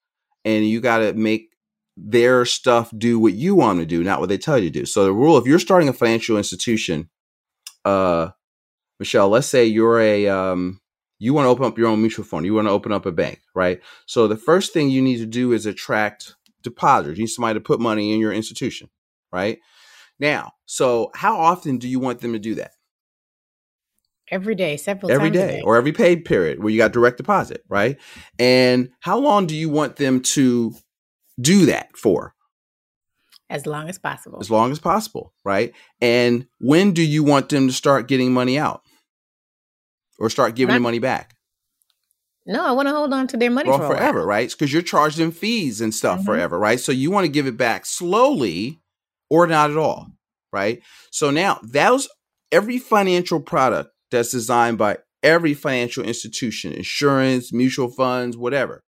and 0.45 0.69
you 0.69 0.83
got 0.83 0.99
to 0.99 1.15
make 1.15 1.51
their 2.03 2.45
stuff 2.45 2.93
do 2.97 3.19
what 3.19 3.35
you 3.35 3.55
want 3.55 3.79
to 3.81 3.87
do, 3.87 4.03
not 4.03 4.21
what 4.21 4.29
they 4.29 4.39
tell 4.39 4.59
you 4.59 4.71
to 4.71 4.81
do. 4.81 4.87
So 4.87 5.05
the 5.05 5.13
rule, 5.13 5.37
if 5.39 5.47
you're 5.47 5.59
starting 5.59 5.89
a 5.89 5.93
financial 5.93 6.37
institution, 6.37 7.11
uh, 7.85 8.31
Michelle, 8.99 9.29
let's 9.29 9.47
say 9.47 9.65
you're 9.65 10.01
a, 10.01 10.29
um, 10.29 10.81
you 11.19 11.35
want 11.35 11.47
to 11.47 11.51
open 11.51 11.67
up 11.67 11.77
your 11.77 11.89
own 11.89 12.01
mutual 12.01 12.25
fund. 12.25 12.47
You 12.47 12.55
want 12.55 12.69
to 12.69 12.73
open 12.73 12.93
up 12.93 13.07
a 13.07 13.13
bank, 13.13 13.41
right? 13.55 13.81
So 14.07 14.27
the 14.27 14.37
first 14.37 14.73
thing 14.73 14.89
you 14.89 15.03
need 15.03 15.19
to 15.19 15.27
do 15.27 15.53
is 15.53 15.67
attract 15.67 16.35
depositors. 16.63 17.19
You 17.19 17.25
need 17.25 17.29
somebody 17.29 17.59
to 17.59 17.63
put 17.63 17.81
money 17.81 18.13
in 18.13 18.21
your 18.21 18.33
institution, 18.33 18.89
right? 19.33 19.59
Now, 20.19 20.53
so 20.67 21.11
how 21.15 21.39
often 21.39 21.79
do 21.79 21.89
you 21.89 22.01
want 22.01 22.21
them 22.21 22.33
to 22.33 22.39
do 22.39 22.55
that? 22.57 22.73
Every 24.31 24.55
day, 24.55 24.77
several 24.77 25.11
every 25.11 25.31
day, 25.31 25.59
day, 25.59 25.63
or 25.65 25.77
every 25.77 25.93
paid 25.93 26.25
period 26.25 26.63
where 26.63 26.71
you 26.71 26.79
got 26.79 26.93
direct 26.93 27.17
deposit, 27.17 27.65
right? 27.69 27.99
And 28.39 28.91
how 29.01 29.19
long 29.19 29.47
do 29.47 29.57
you 29.57 29.69
want 29.69 29.97
them 29.97 30.21
to 30.21 30.73
do 31.41 31.67
that 31.67 31.97
for? 31.97 32.35
As 33.49 33.67
long 33.67 33.89
as 33.89 33.99
possible. 33.99 34.39
As 34.41 34.51
long 34.51 34.71
as 34.71 34.79
possible, 34.79 35.33
right? 35.45 35.73
And 36.01 36.47
when 36.61 36.93
do 36.93 37.03
you 37.03 37.25
want 37.25 37.49
them 37.49 37.67
to 37.67 37.73
start 37.73 38.07
getting 38.07 38.33
money 38.33 38.59
out 38.59 38.83
or 40.21 40.31
start 40.31 40.55
giving 40.55 40.77
Not, 40.77 40.83
money 40.83 41.01
back? 41.01 41.35
No, 42.47 42.65
I 42.65 42.71
want 42.71 42.89
to 42.89 42.95
hold 42.95 43.13
on 43.13 43.27
to 43.29 43.37
their 43.37 43.51
money 43.51 43.69
well, 43.69 43.79
for 43.79 43.89
forever, 43.89 44.25
right? 44.25 44.49
Because 44.49 44.73
you're 44.73 44.83
charging 44.83 45.33
fees 45.33 45.81
and 45.81 45.93
stuff 45.93 46.19
mm-hmm. 46.19 46.27
forever, 46.27 46.59
right? 46.59 46.79
So 46.79 46.93
you 46.93 47.11
want 47.11 47.25
to 47.25 47.33
give 47.33 47.47
it 47.47 47.57
back 47.57 47.87
slowly 47.87 48.81
or 49.29 49.49
not 49.49 49.71
at 49.71 49.77
all, 49.77 50.07
right? 50.53 50.81
So 51.11 51.31
now 51.31 51.59
those 51.63 52.09
every 52.53 52.79
financial 52.79 53.41
product 53.41 53.91
that's 54.11 54.31
designed 54.31 54.79
by 54.79 54.99
every 55.23 55.55
financial 55.55 56.05
institution, 56.05 56.73
insurance, 56.73 57.53
mutual 57.53 57.89
funds, 57.89 58.37
whatever. 58.37 58.83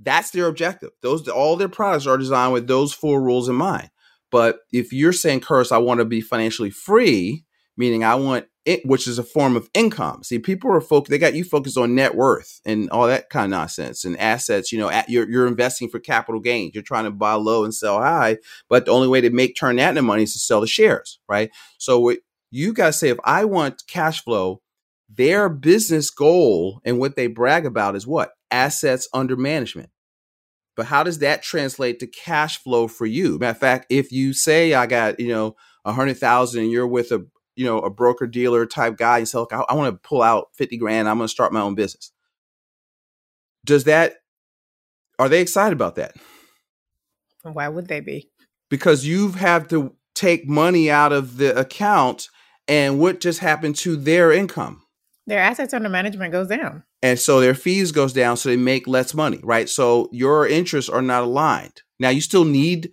That's 0.00 0.30
their 0.30 0.46
objective. 0.46 0.90
Those 1.02 1.28
all 1.28 1.56
their 1.56 1.68
products 1.68 2.06
are 2.06 2.18
designed 2.18 2.52
with 2.52 2.68
those 2.68 2.92
four 2.92 3.22
rules 3.22 3.48
in 3.48 3.56
mind. 3.56 3.90
But 4.30 4.60
if 4.72 4.92
you're 4.92 5.12
saying, 5.12 5.40
Curtis, 5.40 5.72
I 5.72 5.78
want 5.78 6.00
to 6.00 6.04
be 6.04 6.20
financially 6.20 6.70
free, 6.70 7.44
meaning 7.76 8.04
I 8.04 8.14
want 8.14 8.46
it, 8.68 8.84
which 8.84 9.08
is 9.08 9.18
a 9.18 9.24
form 9.24 9.56
of 9.56 9.70
income. 9.72 10.22
See, 10.22 10.38
people 10.38 10.70
are 10.70 10.80
focused, 10.82 11.10
they 11.10 11.16
got 11.18 11.34
you 11.34 11.42
focused 11.42 11.78
on 11.78 11.94
net 11.94 12.14
worth 12.14 12.60
and 12.66 12.90
all 12.90 13.06
that 13.06 13.30
kind 13.30 13.46
of 13.46 13.58
nonsense 13.58 14.04
and 14.04 14.18
assets. 14.18 14.70
You 14.70 14.78
know, 14.78 14.90
at, 14.90 15.08
you're, 15.08 15.28
you're 15.28 15.46
investing 15.46 15.88
for 15.88 15.98
capital 15.98 16.40
gains. 16.40 16.74
You're 16.74 16.82
trying 16.82 17.04
to 17.04 17.10
buy 17.10 17.32
low 17.32 17.64
and 17.64 17.74
sell 17.74 17.98
high. 17.98 18.36
But 18.68 18.84
the 18.84 18.90
only 18.90 19.08
way 19.08 19.22
to 19.22 19.30
make 19.30 19.56
turn 19.56 19.76
that 19.76 19.90
into 19.90 20.02
money 20.02 20.24
is 20.24 20.34
to 20.34 20.38
sell 20.38 20.60
the 20.60 20.66
shares, 20.66 21.18
right? 21.28 21.50
So 21.78 21.98
what 21.98 22.18
you 22.50 22.74
got 22.74 22.86
to 22.86 22.92
say, 22.92 23.08
if 23.08 23.18
I 23.24 23.46
want 23.46 23.84
cash 23.88 24.22
flow, 24.22 24.60
their 25.08 25.48
business 25.48 26.10
goal 26.10 26.82
and 26.84 26.98
what 26.98 27.16
they 27.16 27.26
brag 27.26 27.64
about 27.64 27.96
is 27.96 28.06
what? 28.06 28.32
Assets 28.50 29.08
under 29.12 29.36
management. 29.36 29.90
But 30.76 30.86
how 30.86 31.02
does 31.02 31.18
that 31.18 31.42
translate 31.42 31.98
to 32.00 32.06
cash 32.06 32.62
flow 32.62 32.86
for 32.86 33.06
you? 33.06 33.38
Matter 33.38 33.50
of 33.50 33.58
fact, 33.58 33.86
if 33.90 34.12
you 34.12 34.32
say 34.32 34.74
I 34.74 34.86
got, 34.86 35.18
you 35.18 35.28
know, 35.28 35.56
a 35.84 35.92
hundred 35.92 36.18
thousand 36.18 36.62
and 36.62 36.70
you're 36.70 36.86
with 36.86 37.10
a 37.10 37.26
you 37.58 37.64
know, 37.64 37.80
a 37.80 37.90
broker 37.90 38.28
dealer 38.28 38.64
type 38.66 38.96
guy 38.96 39.18
and 39.18 39.28
say, 39.28 39.36
look, 39.36 39.52
I, 39.52 39.64
I 39.68 39.74
want 39.74 39.92
to 39.92 40.08
pull 40.08 40.22
out 40.22 40.50
50 40.54 40.76
grand. 40.76 41.08
I'm 41.08 41.16
going 41.16 41.26
to 41.26 41.28
start 41.28 41.52
my 41.52 41.60
own 41.60 41.74
business. 41.74 42.12
Does 43.64 43.82
that, 43.84 44.18
are 45.18 45.28
they 45.28 45.40
excited 45.40 45.72
about 45.72 45.96
that? 45.96 46.14
Why 47.42 47.66
would 47.66 47.88
they 47.88 47.98
be? 47.98 48.30
Because 48.70 49.04
you've 49.04 49.34
had 49.34 49.68
to 49.70 49.96
take 50.14 50.48
money 50.48 50.88
out 50.88 51.12
of 51.12 51.36
the 51.38 51.58
account 51.58 52.28
and 52.68 53.00
what 53.00 53.18
just 53.18 53.40
happened 53.40 53.74
to 53.78 53.96
their 53.96 54.30
income? 54.30 54.82
Their 55.28 55.40
assets 55.40 55.74
under 55.74 55.90
management 55.90 56.32
goes 56.32 56.48
down. 56.48 56.84
And 57.02 57.18
so 57.18 57.38
their 57.38 57.54
fees 57.54 57.92
goes 57.92 58.14
down 58.14 58.38
so 58.38 58.48
they 58.48 58.56
make 58.56 58.88
less 58.88 59.12
money, 59.12 59.40
right? 59.42 59.68
So 59.68 60.08
your 60.10 60.48
interests 60.48 60.88
are 60.88 61.02
not 61.02 61.22
aligned. 61.22 61.82
Now 62.00 62.08
you 62.08 62.22
still 62.22 62.46
need 62.46 62.92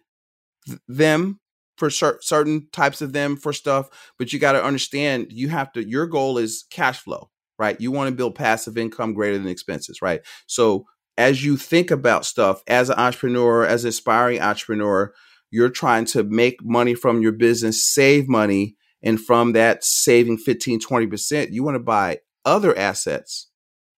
th- 0.67 0.79
them 0.89 1.39
for 1.77 1.89
cer- 1.89 2.19
certain 2.21 2.67
types 2.73 3.01
of 3.01 3.13
them 3.13 3.37
for 3.37 3.53
stuff, 3.53 3.89
but 4.19 4.33
you 4.33 4.39
got 4.39 4.51
to 4.51 4.63
understand 4.63 5.27
you 5.29 5.47
have 5.47 5.71
to 5.73 5.87
your 5.87 6.07
goal 6.07 6.37
is 6.37 6.65
cash 6.69 6.99
flow, 6.99 7.29
right? 7.57 7.79
You 7.79 7.89
want 7.91 8.09
to 8.09 8.15
build 8.15 8.35
passive 8.35 8.77
income 8.77 9.13
greater 9.13 9.37
than 9.37 9.47
expenses, 9.47 10.01
right? 10.01 10.19
So 10.45 10.85
as 11.17 11.45
you 11.45 11.55
think 11.55 11.89
about 11.89 12.25
stuff 12.25 12.61
as 12.67 12.89
an 12.89 12.99
entrepreneur, 12.99 13.65
as 13.65 13.85
an 13.85 13.89
aspiring 13.89 14.41
entrepreneur, 14.41 15.13
you're 15.51 15.69
trying 15.69 16.03
to 16.07 16.25
make 16.25 16.61
money 16.65 16.95
from 16.95 17.21
your 17.21 17.31
business, 17.31 17.85
save 17.85 18.27
money, 18.27 18.75
and 19.01 19.21
from 19.21 19.53
that 19.53 19.85
saving 19.85 20.37
15, 20.37 20.81
20%, 20.81 21.51
you 21.51 21.63
want 21.63 21.75
to 21.75 21.79
buy 21.79 22.17
other 22.45 22.77
assets, 22.77 23.49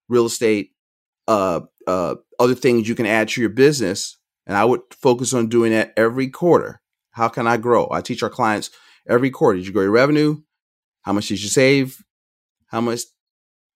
real 0.10 0.26
estate, 0.26 0.72
uh, 1.28 1.62
uh, 1.86 2.16
other 2.40 2.56
things 2.56 2.88
you 2.88 2.96
can 2.96 3.06
add 3.06 3.30
to 3.30 3.42
your 3.42 3.50
business. 3.50 4.18
And 4.46 4.56
I 4.56 4.64
would 4.64 4.82
focus 4.92 5.34
on 5.34 5.50
doing 5.50 5.72
that 5.74 5.94
every 5.98 6.30
quarter 6.30 6.82
how 7.18 7.30
can 7.30 7.48
I 7.48 7.58
grow? 7.58 7.88
I 7.92 8.02
teach 8.02 8.22
our 8.22 8.30
clients 8.30 8.70
every 9.10 9.32
quarter. 9.32 9.58
Did 9.58 9.66
you 9.66 9.74
grow 9.74 9.82
your 9.82 9.92
revenue? 9.92 10.38
How 11.02 11.14
much 11.14 11.30
did 11.30 11.42
you 11.42 11.50
save? 11.50 11.98
How 12.68 12.80
much 12.80 13.02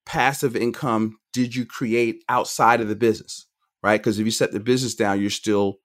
passive 0.05 0.55
income 0.55 1.17
did 1.33 1.55
you 1.55 1.65
create 1.65 2.23
outside 2.29 2.81
of 2.81 2.87
the 2.87 2.95
business? 2.95 3.47
Right? 3.81 3.99
Because 3.99 4.19
if 4.19 4.25
you 4.25 4.31
set 4.31 4.51
the 4.51 4.59
business 4.59 4.93
down, 4.93 5.19
you're 5.19 5.31
still 5.31 5.77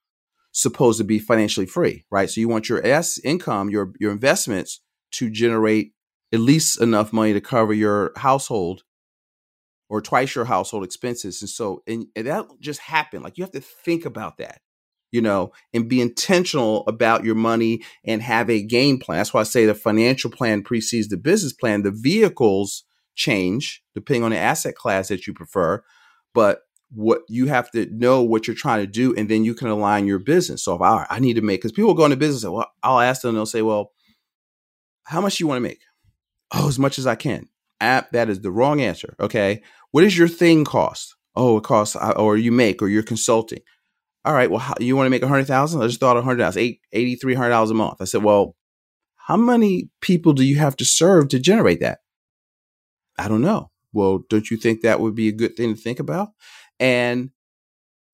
supposed 0.53 0.99
to 0.99 1.05
be 1.05 1.19
financially 1.19 1.65
free, 1.65 2.05
right? 2.11 2.29
So 2.29 2.43
you 2.43 2.49
want 2.49 2.69
your 2.69 2.87
S 2.87 3.19
income, 3.25 3.71
your 3.71 3.95
your 3.99 4.13
investments 4.13 4.83
to 5.13 5.31
generate 5.31 5.93
at 6.33 6.41
least 6.41 6.81
enough 6.81 7.13
money 7.13 7.33
to 7.33 7.41
cover 7.41 7.73
your 7.73 8.13
household 8.17 8.83
or 9.89 10.01
twice 10.01 10.35
your 10.35 10.47
household 10.47 10.85
expenses. 10.85 11.41
And 11.43 11.49
so 11.49 11.83
and, 11.87 12.07
and 12.17 12.27
that 12.27 12.47
just 12.61 12.81
happened. 12.81 13.23
Like 13.25 13.39
you 13.39 13.45
have 13.45 13.53
to 13.53 13.61
think 13.61 14.05
about 14.05 14.39
that 14.39 14.61
you 15.13 15.21
know, 15.23 15.53
and 15.73 15.89
be 15.89 16.01
intentional 16.01 16.85
about 16.87 17.25
your 17.25 17.35
money 17.35 17.81
and 18.05 18.23
have 18.23 18.51
a 18.51 18.63
game 18.63 18.99
plan. 18.99 19.19
That's 19.19 19.33
why 19.33 19.41
I 19.41 19.45
say 19.45 19.65
the 19.65 19.75
financial 19.75 20.31
plan 20.31 20.63
precedes 20.63 21.09
the 21.09 21.17
business 21.17 21.53
plan. 21.53 21.83
The 21.83 21.91
vehicles 21.91 22.85
change 23.15 23.83
depending 23.95 24.25
on 24.25 24.33
the 24.33 24.37
asset 24.37 24.75
class 24.75 25.09
that 25.09 25.27
you 25.27 25.33
prefer, 25.33 25.83
but 26.35 26.61
what 26.91 27.23
you 27.29 27.47
have 27.47 27.71
to 27.71 27.87
know 27.91 28.23
what 28.23 28.47
you're 28.47 28.55
trying 28.55 28.81
to 28.81 28.87
do, 28.87 29.15
and 29.17 29.29
then 29.29 29.43
you 29.45 29.55
can 29.55 29.69
align 29.69 30.07
your 30.07 30.19
business. 30.19 30.63
So 30.65 30.75
if 30.75 30.83
I, 30.83 31.07
I 31.09 31.19
need 31.19 31.35
to 31.35 31.43
make, 31.43 31.61
because 31.61 31.73
people 31.73 31.95
go 31.95 32.05
into 32.05 32.17
business, 32.17 32.45
well, 32.45 32.71
I'll 32.83 33.01
ask 33.01 33.23
them, 33.23 33.35
they'll 33.35 33.47
say, 33.47 33.63
well, 33.63 33.93
how 35.05 35.21
much 35.21 35.39
do 35.39 35.45
you 35.45 35.49
want 35.49 35.57
to 35.57 35.69
make? 35.69 35.81
Oh, 36.55 36.69
as 36.69 36.79
much 36.79 36.99
as 36.99 37.07
I 37.07 37.15
can. 37.15 37.49
App, 37.81 38.11
that 38.13 38.31
is 38.31 38.41
the 38.41 38.51
wrong 38.51 38.81
answer. 38.81 39.15
Okay. 39.21 39.63
What 39.91 40.03
does 40.03 40.17
your 40.17 40.29
thing 40.29 40.65
cost? 40.65 41.15
Oh, 41.35 41.59
it 41.59 41.65
costs, 41.65 41.97
uh, 41.97 42.15
or 42.17 42.37
you 42.37 42.51
make, 42.51 42.81
or 42.81 42.89
you're 42.89 43.03
consulting 43.03 43.61
all 44.27 44.35
right, 44.35 44.51
well, 44.51 44.59
how, 44.59 44.75
you 44.81 44.97
want 44.97 45.07
to 45.07 45.11
make 45.11 45.23
a 45.23 45.29
hundred 45.29 45.47
thousand? 45.47 45.81
I 45.81 45.87
just 45.87 46.01
thought 46.01 46.17
a 46.17 46.23
hundred 46.23 46.39
dollars, 46.39 46.57
eight, 46.57 46.81
eighty 46.93 47.15
three 47.15 47.35
hundred 47.35 47.51
dollars 47.51 47.71
a 47.71 47.75
month. 47.75 47.99
I 48.01 48.05
said, 48.05 48.25
well, 48.25 48.57
how 49.15 49.37
many 49.37 49.89
people 50.01 50.33
do 50.33 50.45
you 50.45 50.57
have 50.57 50.77
to 50.77 50.85
serve 50.85 51.29
to 51.29 51.39
generate 51.39 51.81
that? 51.81 52.01
I 53.17 53.29
don't 53.29 53.41
know. 53.41 53.71
Well, 53.93 54.25
don't 54.29 54.51
you 54.51 54.57
think 54.57 54.81
that 54.81 54.99
would 54.99 55.15
be 55.15 55.29
a 55.29 55.33
good 55.33 55.57
thing 55.57 55.75
to 55.75 55.81
think 55.81 56.01
about? 56.01 56.31
And 56.81 57.31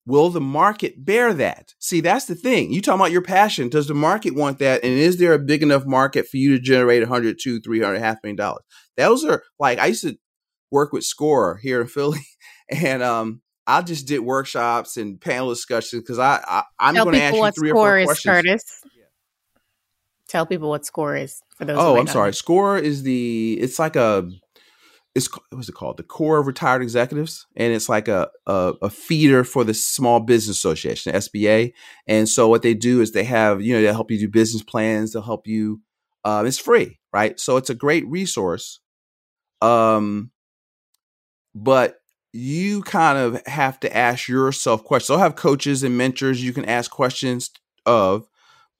will 0.05 0.29
the 0.29 0.41
market 0.41 1.05
bear 1.05 1.33
that? 1.33 1.73
See, 1.79 2.01
that's 2.01 2.25
the 2.25 2.35
thing. 2.35 2.71
You 2.71 2.81
talking 2.81 2.99
about 2.99 3.11
your 3.11 3.21
passion. 3.21 3.69
Does 3.69 3.87
the 3.87 3.93
market 3.93 4.35
want 4.35 4.59
that? 4.59 4.83
And 4.83 4.93
is 4.93 5.17
there 5.17 5.33
a 5.33 5.39
big 5.39 5.63
enough 5.63 5.85
market 5.85 6.27
for 6.27 6.37
you 6.37 6.57
to 6.57 6.59
generate 6.59 7.01
100, 7.01 7.37
200, 7.41 7.63
300, 7.63 7.99
half 7.99 8.17
million 8.23 8.35
dollars? 8.35 8.63
Those 8.97 9.23
are 9.23 9.43
like, 9.59 9.79
I 9.79 9.87
used 9.87 10.03
to 10.03 10.17
work 10.71 10.91
with 10.91 11.05
Score 11.05 11.59
here 11.61 11.81
in 11.81 11.87
Philly. 11.87 12.25
And 12.69 13.03
um, 13.03 13.41
I 13.67 13.81
just 13.81 14.07
did 14.07 14.19
workshops 14.19 14.97
and 14.97 15.19
panel 15.19 15.49
discussions 15.49 16.01
because 16.01 16.19
I, 16.19 16.63
I 16.79 16.89
am 16.89 16.95
going 16.95 17.13
to 17.13 17.21
ask 17.21 17.35
you 17.35 17.51
three 17.51 17.71
or 17.71 17.75
four 17.75 17.97
is, 17.99 18.05
questions. 18.05 18.35
Curtis. 18.35 18.81
Yeah. 18.97 19.03
Tell 20.27 20.45
people 20.45 20.69
what 20.69 20.85
score 20.85 21.15
is 21.15 21.41
for 21.55 21.65
those. 21.65 21.77
Oh, 21.79 21.97
I'm 21.97 22.07
sorry. 22.07 22.29
Know. 22.29 22.31
Score 22.31 22.77
is 22.77 23.03
the. 23.03 23.57
It's 23.59 23.79
like 23.79 23.95
a. 23.95 24.29
It's 25.15 25.29
what's 25.51 25.69
it 25.69 25.75
called? 25.75 25.97
The 25.97 26.03
Corps 26.03 26.39
of 26.39 26.47
Retired 26.47 26.81
Executives, 26.81 27.45
and 27.55 27.71
it's 27.71 27.87
like 27.87 28.07
a, 28.07 28.29
a 28.47 28.73
a 28.81 28.89
feeder 28.89 29.43
for 29.43 29.63
the 29.63 29.73
Small 29.73 30.19
Business 30.19 30.57
Association, 30.57 31.13
SBA. 31.13 31.73
And 32.07 32.27
so 32.27 32.47
what 32.47 32.63
they 32.63 32.73
do 32.73 32.99
is 33.01 33.11
they 33.11 33.23
have 33.25 33.61
you 33.61 33.75
know 33.75 33.81
they 33.81 33.87
help 33.87 34.09
you 34.09 34.19
do 34.19 34.27
business 34.27 34.63
plans. 34.63 35.13
They'll 35.13 35.21
help 35.21 35.47
you. 35.47 35.81
Uh, 36.25 36.43
it's 36.47 36.57
free, 36.57 36.99
right? 37.11 37.39
So 37.39 37.57
it's 37.57 37.69
a 37.69 37.75
great 37.75 38.07
resource. 38.07 38.79
Um, 39.61 40.31
but 41.53 41.97
you 42.33 42.81
kind 42.81 43.17
of 43.17 43.45
have 43.45 43.79
to 43.81 43.95
ask 43.95 44.27
yourself 44.27 44.83
questions. 44.83 45.11
I'll 45.11 45.23
have 45.23 45.35
coaches 45.35 45.83
and 45.83 45.97
mentors 45.97 46.43
you 46.43 46.51
can 46.51 46.65
ask 46.65 46.89
questions 46.89 47.51
of, 47.85 48.27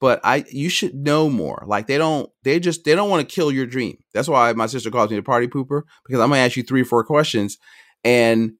but 0.04 0.20
I 0.22 0.44
you 0.50 0.68
should 0.68 0.94
know 0.94 1.30
more. 1.30 1.64
Like 1.66 1.86
they 1.86 1.96
don't 1.96 2.28
they 2.42 2.60
just 2.60 2.84
they 2.84 2.94
don't 2.94 3.08
want 3.08 3.26
to 3.26 3.34
kill 3.34 3.50
your 3.50 3.64
dream. 3.64 3.96
That's 4.12 4.28
why 4.28 4.52
my 4.52 4.66
sister 4.66 4.90
calls 4.90 5.08
me 5.08 5.16
the 5.16 5.22
party 5.22 5.48
pooper 5.48 5.84
because 6.04 6.20
I'm 6.20 6.28
gonna 6.28 6.42
ask 6.42 6.58
you 6.58 6.62
three 6.62 6.82
or 6.82 6.84
four 6.84 7.04
questions 7.04 7.56
and 8.04 8.52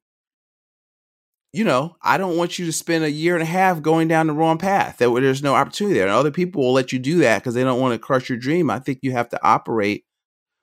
you 1.53 1.63
know, 1.63 1.97
I 2.01 2.17
don't 2.17 2.39
want 2.39 2.59
you 2.59 2.65
to 2.65 2.73
spend 2.73 3.05
a 3.05 3.11
year 3.11 3.35
and 3.35 3.43
a 3.43 3.47
half 3.47 3.83
going 3.83 4.09
down 4.09 4.29
the 4.29 4.33
wrong 4.33 4.57
path 4.57 4.97
that 4.97 5.11
there's 5.11 5.43
no 5.43 5.55
opportunity 5.55 5.99
there. 5.99 6.07
And 6.07 6.17
other 6.17 6.31
people 6.31 6.63
will 6.63 6.73
let 6.73 6.93
you 6.93 6.99
do 6.99 7.19
that 7.19 7.43
because 7.43 7.53
they 7.53 7.63
don't 7.63 7.79
want 7.79 7.93
to 7.93 7.99
crush 7.99 8.31
your 8.31 8.39
dream. 8.39 8.71
I 8.71 8.79
think 8.79 9.01
you 9.03 9.13
have 9.13 9.29
to 9.29 9.47
operate. 9.47 10.07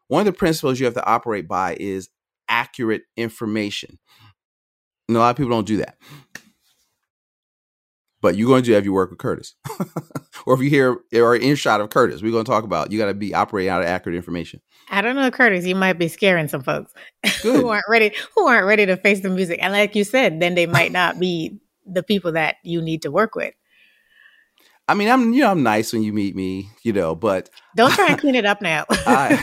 One 0.08 0.22
of 0.22 0.26
the 0.26 0.34
principles 0.34 0.80
you 0.80 0.86
have 0.86 0.96
to 0.96 1.06
operate 1.06 1.48
by 1.48 1.78
is 1.80 2.10
accurate 2.50 3.04
information. 3.16 4.00
And 5.08 5.16
a 5.16 5.20
lot 5.20 5.30
of 5.30 5.38
people 5.38 5.52
don't 5.52 5.68
do 5.68 5.78
that. 5.78 5.96
But 8.22 8.36
you're 8.36 8.48
going 8.48 8.62
to 8.64 8.68
do 8.68 8.74
have 8.74 8.86
you 8.86 8.94
work 8.94 9.10
with 9.10 9.20
Curtis. 9.20 9.56
or 10.46 10.54
if 10.54 10.62
you 10.62 10.70
hear 10.70 10.98
or 11.14 11.36
in 11.36 11.56
shot 11.56 11.82
of 11.82 11.90
Curtis, 11.90 12.22
we're 12.22 12.32
going 12.32 12.46
to 12.46 12.52
talk 12.52 12.64
about 12.64 12.92
you 12.92 13.00
got 13.00 13.08
to 13.08 13.14
be 13.14 13.34
operating 13.34 13.70
out 13.70 13.82
of 13.82 13.88
accurate 13.88 14.16
information. 14.16 14.62
I 14.90 15.02
don't 15.02 15.16
know, 15.16 15.32
Curtis. 15.32 15.66
You 15.66 15.76
might 15.76 15.94
be 15.94 16.08
scaring 16.08 16.48
some 16.48 16.62
folks 16.62 16.94
who 17.42 17.70
aren't 17.70 17.86
ready 17.90 18.14
who 18.36 18.48
aren't 18.48 18.68
ready 18.68 18.86
to 18.86 18.98
face 18.98 19.22
the 19.22 19.30
music. 19.30 19.60
And 19.62 19.74
like 19.74 19.96
you 19.96 20.04
said, 20.04 20.40
then 20.40 20.56
they 20.56 20.68
might 20.68 20.92
not 20.92 21.20
be 21.20 21.60
the 21.86 22.04
people 22.04 22.34
that 22.34 22.58
you 22.64 22.82
need 22.82 23.02
to 23.04 23.12
work 23.12 23.36
with. 23.36 23.54
I 24.88 24.94
mean, 24.94 25.10
I'm 25.10 25.34
you 25.34 25.42
know 25.42 25.52
I'm 25.52 25.64
nice 25.64 25.94
when 25.94 26.04
you 26.04 26.12
meet 26.12 26.36
me, 26.36 26.70
you 26.84 26.92
know, 26.92 27.16
but 27.16 27.50
don't 27.76 27.94
try 27.94 28.08
and 28.08 28.20
clean 28.20 28.36
it 28.36 28.46
up 28.46 28.62
now. 28.62 28.86
I, 28.90 29.42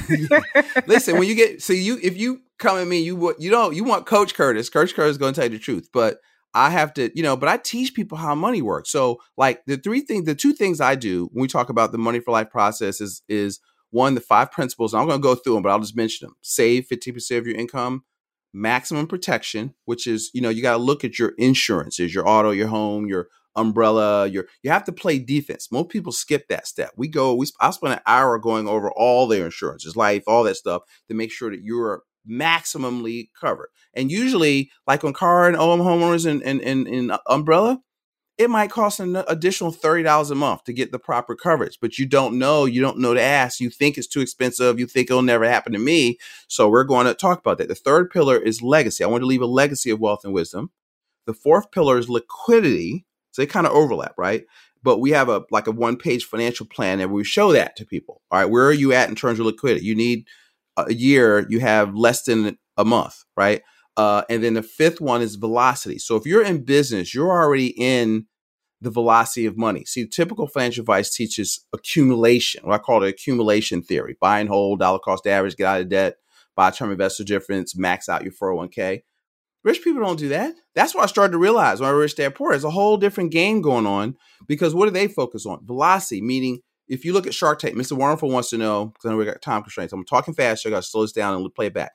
listen, 0.86 1.18
when 1.18 1.26
you 1.26 1.34
get 1.34 1.62
so 1.62 1.72
you 1.72 1.98
if 2.02 2.18
you 2.18 2.42
come 2.58 2.76
at 2.76 2.86
me, 2.86 3.00
you 3.00 3.34
you 3.38 3.50
don't 3.50 3.74
you 3.74 3.82
want 3.82 4.04
Coach 4.04 4.34
Curtis. 4.34 4.68
Coach 4.68 4.94
Curtis 4.94 5.12
is 5.12 5.18
going 5.18 5.32
to 5.32 5.40
tell 5.40 5.50
you 5.50 5.56
the 5.56 5.62
truth, 5.62 5.88
but 5.92 6.18
I 6.58 6.70
have 6.70 6.92
to, 6.94 7.10
you 7.14 7.22
know, 7.22 7.36
but 7.36 7.48
I 7.48 7.56
teach 7.56 7.94
people 7.94 8.18
how 8.18 8.34
money 8.34 8.62
works. 8.62 8.90
So, 8.90 9.20
like 9.36 9.64
the 9.66 9.76
three 9.76 10.00
things, 10.00 10.26
the 10.26 10.34
two 10.34 10.52
things 10.52 10.80
I 10.80 10.96
do 10.96 11.28
when 11.32 11.42
we 11.42 11.48
talk 11.48 11.68
about 11.68 11.92
the 11.92 11.98
money 11.98 12.18
for 12.18 12.32
life 12.32 12.50
process 12.50 13.00
is 13.00 13.22
is 13.28 13.60
one, 13.90 14.16
the 14.16 14.20
five 14.20 14.50
principles. 14.50 14.92
I'm 14.92 15.06
going 15.06 15.20
to 15.20 15.22
go 15.22 15.36
through 15.36 15.54
them, 15.54 15.62
but 15.62 15.70
I'll 15.70 15.78
just 15.78 15.96
mention 15.96 16.26
them. 16.26 16.36
Save 16.42 16.88
50% 16.88 17.38
of 17.38 17.46
your 17.46 17.56
income, 17.56 18.04
maximum 18.52 19.06
protection, 19.06 19.74
which 19.84 20.06
is, 20.08 20.30
you 20.34 20.40
know, 20.40 20.48
you 20.48 20.60
got 20.60 20.72
to 20.72 20.82
look 20.82 21.04
at 21.04 21.18
your 21.18 21.32
insurances, 21.38 22.12
your 22.12 22.28
auto, 22.28 22.50
your 22.50 22.66
home, 22.66 23.06
your 23.06 23.28
umbrella, 23.54 24.26
your 24.26 24.46
you 24.64 24.70
have 24.70 24.84
to 24.84 24.92
play 24.92 25.20
defense. 25.20 25.70
Most 25.70 25.90
people 25.90 26.10
skip 26.10 26.48
that 26.48 26.66
step. 26.66 26.90
We 26.96 27.06
go, 27.06 27.34
we 27.34 27.46
I 27.60 27.70
spend 27.70 27.92
an 27.92 28.00
hour 28.04 28.36
going 28.40 28.66
over 28.66 28.90
all 28.90 29.28
their 29.28 29.44
insurances, 29.44 29.94
life, 29.94 30.24
all 30.26 30.42
that 30.42 30.56
stuff 30.56 30.82
to 31.06 31.14
make 31.14 31.30
sure 31.30 31.50
that 31.52 31.62
you're 31.62 32.02
maximally 32.28 33.28
covered. 33.38 33.68
And 33.94 34.10
usually, 34.10 34.70
like 34.86 35.04
on 35.04 35.12
car 35.12 35.46
and 35.46 35.56
home 35.56 35.80
homeowners 35.80 36.26
and, 36.26 36.42
and, 36.42 36.60
and, 36.62 36.86
and 36.86 37.12
umbrella, 37.26 37.80
it 38.38 38.48
might 38.48 38.70
cost 38.70 39.00
an 39.00 39.16
additional 39.26 39.72
$30 39.72 40.30
a 40.30 40.34
month 40.36 40.62
to 40.64 40.72
get 40.72 40.92
the 40.92 40.98
proper 40.98 41.34
coverage, 41.34 41.78
but 41.80 41.98
you 41.98 42.06
don't 42.06 42.38
know, 42.38 42.66
you 42.66 42.80
don't 42.80 42.98
know 42.98 43.12
to 43.12 43.20
ask. 43.20 43.58
You 43.58 43.68
think 43.68 43.98
it's 43.98 44.06
too 44.06 44.20
expensive. 44.20 44.78
You 44.78 44.86
think 44.86 45.10
it'll 45.10 45.22
never 45.22 45.48
happen 45.48 45.72
to 45.72 45.78
me. 45.78 46.18
So 46.46 46.68
we're 46.68 46.84
going 46.84 47.06
to 47.06 47.14
talk 47.14 47.40
about 47.40 47.58
that. 47.58 47.66
The 47.66 47.74
third 47.74 48.10
pillar 48.10 48.38
is 48.38 48.62
legacy. 48.62 49.02
I 49.02 49.08
want 49.08 49.22
to 49.22 49.26
leave 49.26 49.42
a 49.42 49.46
legacy 49.46 49.90
of 49.90 49.98
wealth 49.98 50.24
and 50.24 50.32
wisdom. 50.32 50.70
The 51.26 51.34
fourth 51.34 51.72
pillar 51.72 51.98
is 51.98 52.08
liquidity. 52.08 53.04
So 53.32 53.42
they 53.42 53.46
kind 53.46 53.66
of 53.66 53.72
overlap, 53.72 54.14
right? 54.16 54.44
But 54.84 54.98
we 54.98 55.10
have 55.10 55.28
a 55.28 55.42
like 55.50 55.66
a 55.66 55.72
one 55.72 55.96
page 55.96 56.24
financial 56.24 56.64
plan 56.64 57.00
and 57.00 57.12
we 57.12 57.24
show 57.24 57.52
that 57.52 57.74
to 57.76 57.84
people. 57.84 58.22
All 58.30 58.38
right, 58.38 58.48
where 58.48 58.66
are 58.66 58.72
you 58.72 58.92
at 58.92 59.08
in 59.08 59.16
terms 59.16 59.40
of 59.40 59.46
liquidity? 59.46 59.84
You 59.84 59.96
need 59.96 60.26
a 60.86 60.94
year, 60.94 61.46
you 61.48 61.60
have 61.60 61.94
less 61.94 62.22
than 62.22 62.58
a 62.76 62.84
month, 62.84 63.24
right? 63.36 63.62
Uh, 63.96 64.22
and 64.30 64.44
then 64.44 64.54
the 64.54 64.62
fifth 64.62 65.00
one 65.00 65.22
is 65.22 65.34
velocity. 65.34 65.98
So 65.98 66.16
if 66.16 66.24
you're 66.24 66.44
in 66.44 66.64
business, 66.64 67.12
you're 67.14 67.30
already 67.30 67.74
in 67.76 68.26
the 68.80 68.90
velocity 68.90 69.44
of 69.46 69.56
money. 69.56 69.84
See, 69.84 70.06
typical 70.06 70.46
financial 70.46 70.82
advice 70.82 71.12
teaches 71.12 71.66
accumulation, 71.72 72.64
what 72.64 72.74
I 72.74 72.78
call 72.78 73.00
the 73.00 73.08
accumulation 73.08 73.82
theory 73.82 74.16
buy 74.20 74.38
and 74.40 74.48
hold, 74.48 74.78
dollar 74.78 75.00
cost 75.00 75.26
average, 75.26 75.56
get 75.56 75.66
out 75.66 75.80
of 75.80 75.88
debt, 75.88 76.16
buy 76.54 76.70
term 76.70 76.92
investor 76.92 77.24
difference, 77.24 77.76
max 77.76 78.08
out 78.08 78.22
your 78.22 78.32
401k. 78.32 79.02
Rich 79.64 79.82
people 79.82 80.02
don't 80.02 80.18
do 80.18 80.28
that. 80.28 80.54
That's 80.76 80.94
what 80.94 81.02
I 81.02 81.06
started 81.06 81.32
to 81.32 81.38
realize 81.38 81.80
when 81.80 81.90
I 81.90 81.92
rich 81.92 82.14
dad 82.14 82.36
poor. 82.36 82.52
There's 82.52 82.62
a 82.62 82.70
whole 82.70 82.96
different 82.96 83.32
game 83.32 83.60
going 83.60 83.86
on 83.86 84.16
because 84.46 84.74
what 84.74 84.86
do 84.86 84.92
they 84.92 85.08
focus 85.08 85.44
on? 85.44 85.66
Velocity, 85.66 86.22
meaning 86.22 86.60
if 86.88 87.04
you 87.04 87.12
look 87.12 87.26
at 87.26 87.34
Shark 87.34 87.58
Tank, 87.58 87.76
Mr. 87.76 87.96
Wonderful 87.96 88.30
wants 88.30 88.50
to 88.50 88.58
know 88.58 88.86
because 88.86 89.06
I 89.06 89.10
know 89.10 89.16
we 89.16 89.24
got 89.24 89.42
time 89.42 89.62
constraints. 89.62 89.92
I'm 89.92 90.04
talking 90.04 90.34
fast, 90.34 90.62
so 90.62 90.68
I 90.68 90.72
got 90.72 90.82
to 90.82 90.88
slow 90.88 91.02
this 91.02 91.12
down 91.12 91.34
and 91.34 91.54
play 91.54 91.66
it 91.66 91.74
back. 91.74 91.92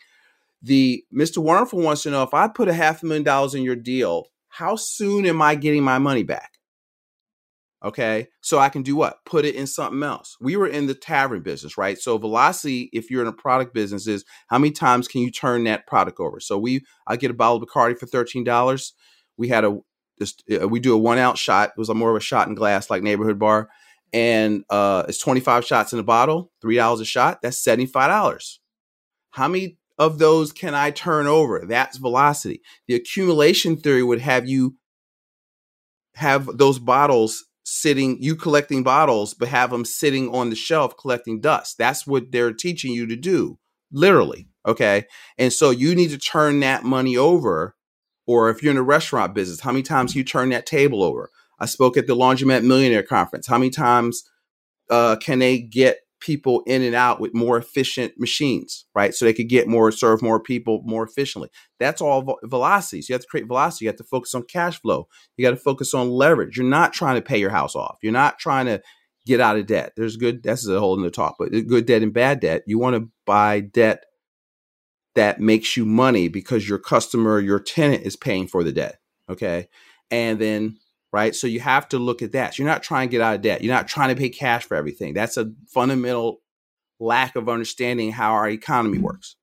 The 0.61 1.03
Mr. 1.13 1.39
Wonderful 1.39 1.79
wants 1.79 2.03
to 2.03 2.11
know 2.11 2.23
if 2.23 2.33
I 2.33 2.47
put 2.47 2.69
a 2.69 2.73
half 2.73 3.03
a 3.03 3.05
million 3.05 3.23
dollars 3.23 3.55
in 3.55 3.63
your 3.63 3.75
deal, 3.75 4.27
how 4.49 4.75
soon 4.75 5.25
am 5.25 5.41
I 5.41 5.55
getting 5.55 5.83
my 5.83 5.97
money 5.97 6.23
back? 6.23 6.51
Okay, 7.83 8.29
so 8.39 8.59
I 8.59 8.69
can 8.69 8.81
do 8.81 8.95
what? 8.95 9.17
Put 9.25 9.43
it 9.43 9.55
in 9.55 9.67
something 9.67 10.01
else. 10.03 10.37
We 10.39 10.55
were 10.55 10.67
in 10.67 10.87
the 10.87 10.93
tavern 10.93 11.41
business, 11.41 11.77
right? 11.77 11.97
So 11.97 12.17
velocity, 12.17 12.89
if 12.93 13.11
you're 13.11 13.21
in 13.21 13.27
a 13.27 13.33
product 13.33 13.73
business, 13.73 14.07
is 14.07 14.23
how 14.47 14.57
many 14.57 14.71
times 14.71 15.09
can 15.09 15.19
you 15.19 15.29
turn 15.29 15.65
that 15.65 15.85
product 15.85 16.17
over? 16.21 16.39
So 16.39 16.57
we, 16.57 16.85
I 17.07 17.17
get 17.17 17.31
a 17.31 17.33
bottle 17.33 17.61
of 17.61 17.67
Bacardi 17.67 17.97
for 17.97 18.05
thirteen 18.05 18.45
dollars. 18.45 18.93
We 19.35 19.49
had 19.49 19.65
a, 19.65 19.79
uh, 20.61 20.67
we 20.69 20.79
do 20.79 20.93
a 20.93 20.97
one 20.97 21.17
ounce 21.17 21.39
shot. 21.39 21.71
It 21.71 21.79
was 21.79 21.89
a 21.89 21.93
more 21.93 22.11
of 22.11 22.15
a 22.15 22.21
shot 22.21 22.47
in 22.47 22.55
glass, 22.55 22.89
like 22.89 23.03
neighborhood 23.03 23.39
bar 23.39 23.69
and 24.13 24.63
uh, 24.69 25.03
it's 25.07 25.17
25 25.17 25.65
shots 25.65 25.91
in 25.91 25.99
a 25.99 26.03
bottle, 26.03 26.51
$3 26.63 27.01
a 27.01 27.05
shot, 27.05 27.41
that's 27.41 27.61
$75. 27.63 28.59
How 29.31 29.47
many 29.47 29.77
of 29.97 30.19
those 30.19 30.51
can 30.51 30.75
I 30.75 30.91
turn 30.91 31.25
over? 31.25 31.65
That's 31.67 31.97
velocity. 31.97 32.61
The 32.87 32.95
accumulation 32.95 33.77
theory 33.77 34.03
would 34.03 34.21
have 34.21 34.47
you 34.47 34.75
have 36.15 36.57
those 36.57 36.77
bottles 36.79 37.45
sitting, 37.65 38.21
you 38.21 38.35
collecting 38.35 38.83
bottles, 38.83 39.33
but 39.33 39.47
have 39.47 39.71
them 39.71 39.85
sitting 39.85 40.33
on 40.33 40.49
the 40.49 40.55
shelf 40.55 40.95
collecting 40.97 41.41
dust. 41.41 41.77
That's 41.77 42.05
what 42.05 42.31
they're 42.31 42.53
teaching 42.53 42.93
you 42.93 43.07
to 43.07 43.15
do, 43.15 43.57
literally. 43.91 44.47
Okay. 44.65 45.05
And 45.37 45.51
so 45.51 45.71
you 45.71 45.95
need 45.95 46.11
to 46.11 46.17
turn 46.17 46.59
that 46.61 46.83
money 46.83 47.17
over. 47.17 47.75
Or 48.25 48.49
if 48.49 48.63
you're 48.63 48.71
in 48.71 48.77
a 48.77 48.83
restaurant 48.83 49.33
business, 49.33 49.59
how 49.59 49.71
many 49.71 49.83
times 49.83 50.15
you 50.15 50.23
turn 50.23 50.49
that 50.49 50.65
table 50.65 51.03
over? 51.03 51.29
I 51.59 51.65
spoke 51.65 51.97
at 51.97 52.07
the 52.07 52.15
Laundromat 52.15 52.63
Millionaire 52.63 53.03
Conference. 53.03 53.47
How 53.47 53.57
many 53.57 53.69
times 53.69 54.23
uh, 54.89 55.15
can 55.17 55.39
they 55.39 55.59
get 55.59 55.99
people 56.23 56.63
in 56.65 56.81
and 56.81 56.95
out 56.95 57.19
with 57.19 57.33
more 57.33 57.57
efficient 57.57 58.13
machines, 58.17 58.85
right? 58.95 59.13
So 59.13 59.25
they 59.25 59.33
could 59.33 59.49
get 59.49 59.67
more, 59.67 59.91
serve 59.91 60.21
more 60.21 60.39
people 60.39 60.81
more 60.85 61.03
efficiently. 61.03 61.49
That's 61.79 62.01
all 62.01 62.39
velocities. 62.43 63.09
You 63.09 63.13
have 63.13 63.23
to 63.23 63.27
create 63.27 63.47
velocity. 63.47 63.85
You 63.85 63.89
have 63.89 63.97
to 63.97 64.05
focus 64.05 64.33
on 64.33 64.43
cash 64.43 64.79
flow. 64.79 65.09
You 65.35 65.45
got 65.45 65.51
to 65.51 65.57
focus 65.57 65.93
on 65.93 66.09
leverage. 66.09 66.55
You're 66.55 66.65
not 66.65 66.93
trying 66.93 67.15
to 67.15 67.21
pay 67.21 67.37
your 67.37 67.49
house 67.49 67.75
off. 67.75 67.97
You're 68.01 68.13
not 68.13 68.39
trying 68.39 68.67
to 68.67 68.81
get 69.25 69.41
out 69.41 69.57
of 69.57 69.67
debt. 69.67 69.93
There's 69.97 70.15
good, 70.15 70.43
that's 70.43 70.65
a 70.65 70.79
whole 70.79 70.97
other 70.97 71.09
talk, 71.09 71.35
but 71.37 71.51
good 71.51 71.85
debt 71.85 72.01
and 72.01 72.13
bad 72.13 72.39
debt. 72.39 72.63
You 72.67 72.79
want 72.79 72.95
to 72.95 73.09
buy 73.25 73.59
debt 73.59 74.05
that 75.15 75.41
makes 75.41 75.75
you 75.75 75.85
money 75.85 76.29
because 76.29 76.67
your 76.67 76.79
customer, 76.79 77.39
your 77.39 77.59
tenant 77.59 78.03
is 78.03 78.15
paying 78.15 78.47
for 78.47 78.63
the 78.63 78.71
debt. 78.71 78.99
Okay. 79.29 79.67
And 80.09 80.39
then 80.39 80.77
right? 81.13 81.35
So 81.35 81.45
you 81.45 81.59
have 81.59 81.87
to 81.89 81.99
look 81.99 82.21
at 82.23 82.31
that. 82.31 82.55
So 82.55 82.63
you're 82.63 82.71
not 82.71 82.83
trying 82.83 83.07
to 83.07 83.11
get 83.11 83.21
out 83.21 83.35
of 83.35 83.41
debt. 83.41 83.63
You're 83.63 83.73
not 83.73 83.87
trying 83.87 84.09
to 84.09 84.19
pay 84.19 84.29
cash 84.29 84.65
for 84.65 84.75
everything. 84.75 85.13
That's 85.13 85.37
a 85.37 85.51
fundamental 85.69 86.41
lack 86.99 87.35
of 87.35 87.47
understanding 87.47 88.11
how 88.11 88.33
our 88.33 88.49
economy 88.49 88.97
works. 88.97 89.35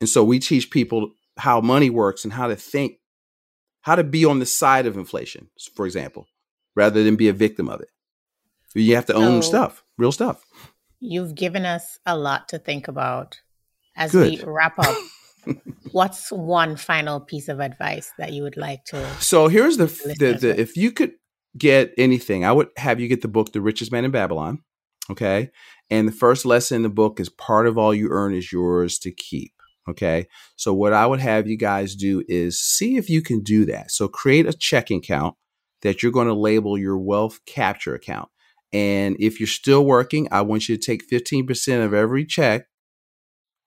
And 0.00 0.08
so 0.08 0.24
we 0.24 0.38
teach 0.38 0.70
people 0.70 1.10
how 1.36 1.60
money 1.60 1.90
works 1.90 2.24
and 2.24 2.32
how 2.32 2.48
to 2.48 2.56
think, 2.56 2.94
how 3.82 3.94
to 3.94 4.02
be 4.02 4.24
on 4.24 4.38
the 4.38 4.46
side 4.46 4.86
of 4.86 4.96
inflation, 4.96 5.50
for 5.76 5.84
example, 5.84 6.26
rather 6.74 7.04
than 7.04 7.16
be 7.16 7.28
a 7.28 7.34
victim 7.34 7.68
of 7.68 7.80
it. 7.80 7.88
You 8.74 8.94
have 8.94 9.06
to 9.06 9.14
own 9.14 9.42
so 9.42 9.48
stuff, 9.48 9.84
real 9.98 10.12
stuff. 10.12 10.44
You've 11.00 11.34
given 11.34 11.66
us 11.66 11.98
a 12.06 12.16
lot 12.16 12.48
to 12.50 12.58
think 12.58 12.88
about 12.88 13.40
as 13.96 14.12
Good. 14.12 14.30
we 14.30 14.44
wrap 14.44 14.78
up 14.78 14.96
What's 15.92 16.30
one 16.30 16.76
final 16.76 17.20
piece 17.20 17.48
of 17.48 17.60
advice 17.60 18.12
that 18.18 18.32
you 18.32 18.42
would 18.42 18.56
like 18.56 18.84
to? 18.86 19.06
So 19.20 19.48
here's 19.48 19.76
the, 19.76 19.86
the, 20.18 20.38
the 20.40 20.60
if 20.60 20.76
you 20.76 20.92
could 20.92 21.12
get 21.56 21.92
anything, 21.98 22.44
I 22.44 22.52
would 22.52 22.68
have 22.76 23.00
you 23.00 23.08
get 23.08 23.22
the 23.22 23.28
book 23.28 23.52
The 23.52 23.60
Richest 23.60 23.92
Man 23.92 24.04
in 24.04 24.10
Babylon. 24.10 24.62
Okay. 25.10 25.50
And 25.90 26.06
the 26.06 26.12
first 26.12 26.46
lesson 26.46 26.76
in 26.76 26.82
the 26.82 26.88
book 26.88 27.18
is 27.18 27.28
part 27.28 27.66
of 27.66 27.76
all 27.76 27.92
you 27.92 28.08
earn 28.10 28.34
is 28.34 28.52
yours 28.52 28.98
to 29.00 29.10
keep. 29.10 29.52
Okay. 29.88 30.28
So 30.56 30.72
what 30.72 30.92
I 30.92 31.06
would 31.06 31.20
have 31.20 31.48
you 31.48 31.56
guys 31.56 31.96
do 31.96 32.22
is 32.28 32.60
see 32.60 32.96
if 32.96 33.10
you 33.10 33.22
can 33.22 33.42
do 33.42 33.64
that. 33.66 33.90
So 33.90 34.06
create 34.06 34.46
a 34.46 34.52
checking 34.52 34.98
account 34.98 35.34
that 35.82 36.02
you're 36.02 36.12
going 36.12 36.28
to 36.28 36.34
label 36.34 36.78
your 36.78 36.98
wealth 36.98 37.40
capture 37.46 37.94
account. 37.94 38.28
And 38.72 39.16
if 39.18 39.40
you're 39.40 39.46
still 39.48 39.84
working, 39.84 40.28
I 40.30 40.42
want 40.42 40.68
you 40.68 40.76
to 40.76 40.82
take 40.82 41.10
15% 41.10 41.84
of 41.84 41.92
every 41.92 42.24
check, 42.24 42.66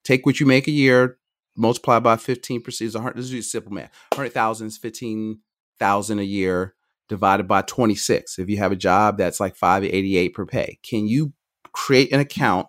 take 0.05 0.25
what 0.25 0.39
you 0.39 0.45
make 0.45 0.67
a 0.67 0.71
year, 0.71 1.17
multiply 1.55 1.99
by 1.99 2.15
15%. 2.15 2.81
Is 2.81 2.95
100, 2.95 3.17
this 3.17 3.31
is 3.31 3.51
simple 3.51 3.71
math. 3.71 3.91
100,000 4.13 4.67
is 4.67 4.77
15,000 4.77 6.19
a 6.19 6.23
year 6.23 6.75
divided 7.09 7.47
by 7.47 7.61
26. 7.61 8.39
If 8.39 8.49
you 8.49 8.57
have 8.57 8.71
a 8.71 8.77
job 8.77 9.17
that's 9.17 9.39
like 9.39 9.55
588 9.55 10.33
per 10.33 10.45
pay, 10.45 10.79
can 10.83 11.07
you 11.07 11.33
create 11.71 12.11
an 12.11 12.19
account 12.19 12.67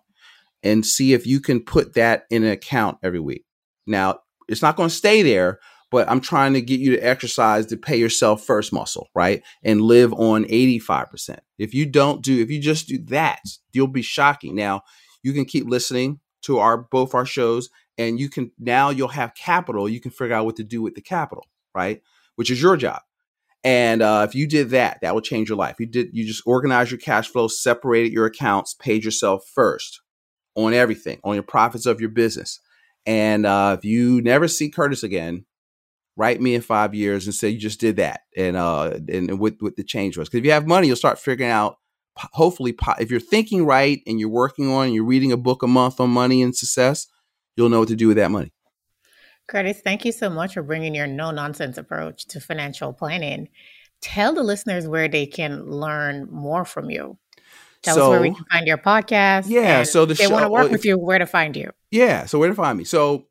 and 0.62 0.84
see 0.84 1.12
if 1.12 1.26
you 1.26 1.40
can 1.40 1.60
put 1.60 1.94
that 1.94 2.24
in 2.30 2.44
an 2.44 2.50
account 2.50 2.98
every 3.02 3.20
week? 3.20 3.44
Now, 3.86 4.20
it's 4.48 4.62
not 4.62 4.76
going 4.76 4.88
to 4.88 4.94
stay 4.94 5.22
there, 5.22 5.60
but 5.90 6.10
I'm 6.10 6.20
trying 6.20 6.54
to 6.54 6.60
get 6.60 6.80
you 6.80 6.96
to 6.96 7.00
exercise 7.00 7.66
to 7.66 7.76
pay 7.76 7.96
yourself 7.96 8.44
first 8.44 8.72
muscle, 8.72 9.08
right? 9.14 9.42
And 9.62 9.80
live 9.80 10.12
on 10.12 10.44
85%. 10.44 11.38
If 11.58 11.72
you 11.72 11.86
don't 11.86 12.22
do, 12.22 12.42
if 12.42 12.50
you 12.50 12.60
just 12.60 12.88
do 12.88 12.98
that, 13.06 13.40
you'll 13.72 13.86
be 13.86 14.02
shocking. 14.02 14.54
Now, 14.54 14.82
you 15.22 15.32
can 15.32 15.44
keep 15.44 15.66
listening 15.66 16.20
to 16.42 16.58
our 16.58 16.76
both 16.76 17.14
our 17.14 17.24
shows 17.24 17.70
and 17.98 18.18
you 18.18 18.28
can 18.28 18.50
now 18.58 18.90
you'll 18.90 19.08
have 19.08 19.34
capital. 19.34 19.88
You 19.88 20.00
can 20.00 20.10
figure 20.10 20.34
out 20.34 20.44
what 20.44 20.56
to 20.56 20.64
do 20.64 20.82
with 20.82 20.94
the 20.94 21.00
capital, 21.00 21.46
right? 21.74 22.02
Which 22.36 22.50
is 22.50 22.60
your 22.60 22.76
job. 22.76 23.00
And 23.62 24.02
uh, 24.02 24.26
if 24.28 24.34
you 24.34 24.46
did 24.46 24.70
that, 24.70 24.98
that 25.00 25.14
will 25.14 25.22
change 25.22 25.48
your 25.48 25.56
life. 25.58 25.76
You 25.78 25.86
did 25.86 26.08
you 26.12 26.26
just 26.26 26.42
organize 26.46 26.90
your 26.90 27.00
cash 27.00 27.28
flow, 27.28 27.48
separated 27.48 28.12
your 28.12 28.26
accounts, 28.26 28.74
paid 28.74 29.04
yourself 29.04 29.44
first 29.54 30.00
on 30.54 30.74
everything, 30.74 31.20
on 31.24 31.34
your 31.34 31.42
profits 31.42 31.86
of 31.86 32.00
your 32.00 32.10
business. 32.10 32.60
And 33.06 33.46
uh, 33.46 33.76
if 33.78 33.84
you 33.84 34.20
never 34.22 34.48
see 34.48 34.70
Curtis 34.70 35.02
again, 35.02 35.44
write 36.16 36.40
me 36.40 36.54
in 36.54 36.60
five 36.60 36.94
years 36.94 37.26
and 37.26 37.34
say 37.34 37.48
you 37.48 37.58
just 37.58 37.80
did 37.80 37.96
that 37.96 38.20
and 38.36 38.56
uh 38.56 38.92
and, 39.08 39.30
and 39.30 39.38
what 39.38 39.54
what 39.60 39.76
the 39.76 39.82
change 39.82 40.16
was 40.16 40.28
because 40.28 40.38
if 40.38 40.44
you 40.44 40.52
have 40.52 40.66
money 40.66 40.86
you'll 40.86 40.96
start 40.96 41.18
figuring 41.18 41.50
out 41.50 41.78
hopefully 42.16 42.74
if 43.00 43.10
you're 43.10 43.20
thinking 43.20 43.66
right 43.66 44.00
and 44.06 44.20
you're 44.20 44.28
working 44.28 44.70
on 44.70 44.92
you're 44.92 45.04
reading 45.04 45.32
a 45.32 45.36
book 45.36 45.62
a 45.62 45.66
month 45.66 45.98
on 46.00 46.10
money 46.10 46.42
and 46.42 46.54
success 46.54 47.08
you'll 47.56 47.68
know 47.68 47.80
what 47.80 47.88
to 47.88 47.96
do 47.96 48.08
with 48.08 48.16
that 48.16 48.30
money. 48.30 48.52
Curtis 49.46 49.80
thank 49.80 50.04
you 50.04 50.12
so 50.12 50.30
much 50.30 50.54
for 50.54 50.62
bringing 50.62 50.94
your 50.94 51.06
no 51.06 51.30
nonsense 51.30 51.76
approach 51.76 52.26
to 52.26 52.40
financial 52.40 52.92
planning. 52.92 53.48
Tell 54.00 54.34
the 54.34 54.42
listeners 54.42 54.88
where 54.88 55.08
they 55.08 55.26
can 55.26 55.64
learn 55.64 56.28
more 56.30 56.64
from 56.64 56.90
you. 56.90 57.18
Tell 57.82 57.96
so, 57.96 58.04
us 58.04 58.08
where 58.10 58.20
we 58.22 58.34
can 58.34 58.44
find 58.50 58.66
your 58.66 58.78
podcast 58.78 59.44
yeah 59.46 59.82
so 59.82 60.06
the 60.06 60.14
show. 60.14 60.26
they 60.26 60.32
want 60.32 60.44
to 60.44 60.50
work 60.50 60.70
with 60.70 60.86
you 60.86 60.96
where 60.98 61.18
to 61.18 61.26
find 61.26 61.56
you. 61.56 61.70
Yeah 61.90 62.24
so 62.24 62.38
where 62.38 62.48
to 62.48 62.54
find 62.54 62.78
me? 62.78 62.84
So 62.84 63.26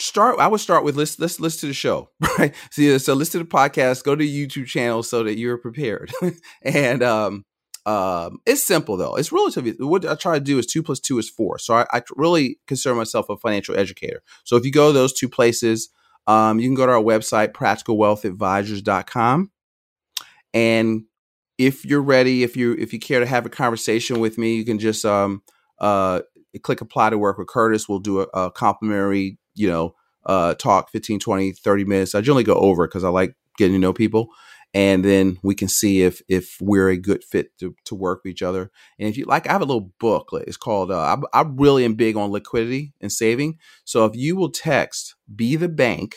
start 0.00 0.38
i 0.38 0.46
would 0.46 0.60
start 0.60 0.84
with 0.84 0.94
let's 0.94 1.18
let's 1.18 1.40
listen 1.40 1.58
to 1.58 1.66
the 1.66 1.74
show 1.74 2.08
right? 2.38 2.54
So, 2.70 2.98
so 2.98 3.14
listen 3.14 3.40
to 3.40 3.44
the 3.44 3.50
podcast 3.50 4.04
go 4.04 4.14
to 4.14 4.24
the 4.24 4.46
youtube 4.46 4.66
channel 4.66 5.02
so 5.02 5.24
that 5.24 5.38
you're 5.38 5.58
prepared. 5.58 6.12
And 6.62 7.02
um 7.02 7.44
um 7.86 8.38
it's 8.46 8.66
simple 8.66 8.96
though. 8.96 9.14
It's 9.16 9.32
relatively 9.32 9.72
what 9.78 10.06
i 10.06 10.14
try 10.14 10.38
to 10.38 10.44
do 10.44 10.58
is 10.58 10.66
two 10.66 10.82
plus 10.82 11.00
two 11.00 11.18
is 11.18 11.28
four. 11.28 11.58
So 11.58 11.74
i, 11.74 11.86
I 11.92 12.02
really 12.16 12.58
consider 12.66 12.94
myself 12.94 13.28
a 13.28 13.36
financial 13.36 13.76
educator. 13.76 14.22
So 14.44 14.56
if 14.56 14.64
you 14.64 14.72
go 14.72 14.88
to 14.88 14.92
those 14.92 15.12
two 15.12 15.28
places 15.28 15.88
um 16.26 16.60
you 16.60 16.68
can 16.68 16.74
go 16.74 16.86
to 16.86 16.92
our 16.92 17.02
website 17.02 17.52
practicalwealthadvisors.com 17.52 19.50
and 20.54 21.02
if 21.56 21.84
you're 21.84 22.02
ready 22.02 22.42
if 22.42 22.56
you 22.56 22.74
if 22.78 22.92
you 22.92 22.98
care 22.98 23.20
to 23.20 23.26
have 23.26 23.46
a 23.46 23.50
conversation 23.50 24.20
with 24.20 24.38
me 24.38 24.56
you 24.56 24.64
can 24.64 24.78
just 24.78 25.04
um 25.04 25.42
uh 25.78 26.20
click 26.62 26.80
apply 26.80 27.10
to 27.10 27.18
work 27.18 27.38
with 27.38 27.46
curtis. 27.46 27.88
We'll 27.88 27.98
do 27.98 28.20
a, 28.20 28.26
a 28.34 28.50
complimentary 28.50 29.38
you 29.58 29.68
know, 29.68 29.94
uh, 30.24 30.54
talk 30.54 30.90
15, 30.90 31.18
20, 31.18 31.52
30 31.52 31.84
minutes. 31.84 32.14
I 32.14 32.20
generally 32.20 32.44
go 32.44 32.54
over 32.54 32.86
because 32.86 33.04
I 33.04 33.08
like 33.08 33.34
getting 33.58 33.74
to 33.74 33.78
know 33.78 33.92
people. 33.92 34.28
And 34.74 35.04
then 35.04 35.38
we 35.42 35.54
can 35.54 35.68
see 35.68 36.02
if 36.02 36.20
if 36.28 36.58
we're 36.60 36.90
a 36.90 36.96
good 36.96 37.24
fit 37.24 37.56
to, 37.58 37.74
to 37.86 37.94
work 37.94 38.20
with 38.22 38.30
each 38.30 38.42
other. 38.42 38.70
And 38.98 39.08
if 39.08 39.16
you 39.16 39.24
like, 39.24 39.48
I 39.48 39.52
have 39.52 39.62
a 39.62 39.64
little 39.64 39.92
booklet. 39.98 40.46
It's 40.46 40.58
called 40.58 40.90
uh, 40.90 40.98
I, 41.32 41.40
I 41.40 41.44
really 41.48 41.84
am 41.84 41.94
big 41.94 42.16
on 42.16 42.30
liquidity 42.30 42.92
and 43.00 43.10
saving. 43.10 43.58
So 43.84 44.04
if 44.04 44.14
you 44.14 44.36
will 44.36 44.50
text 44.50 45.16
"Be 45.34 45.56
the 45.56 45.68
Bank" 45.68 46.16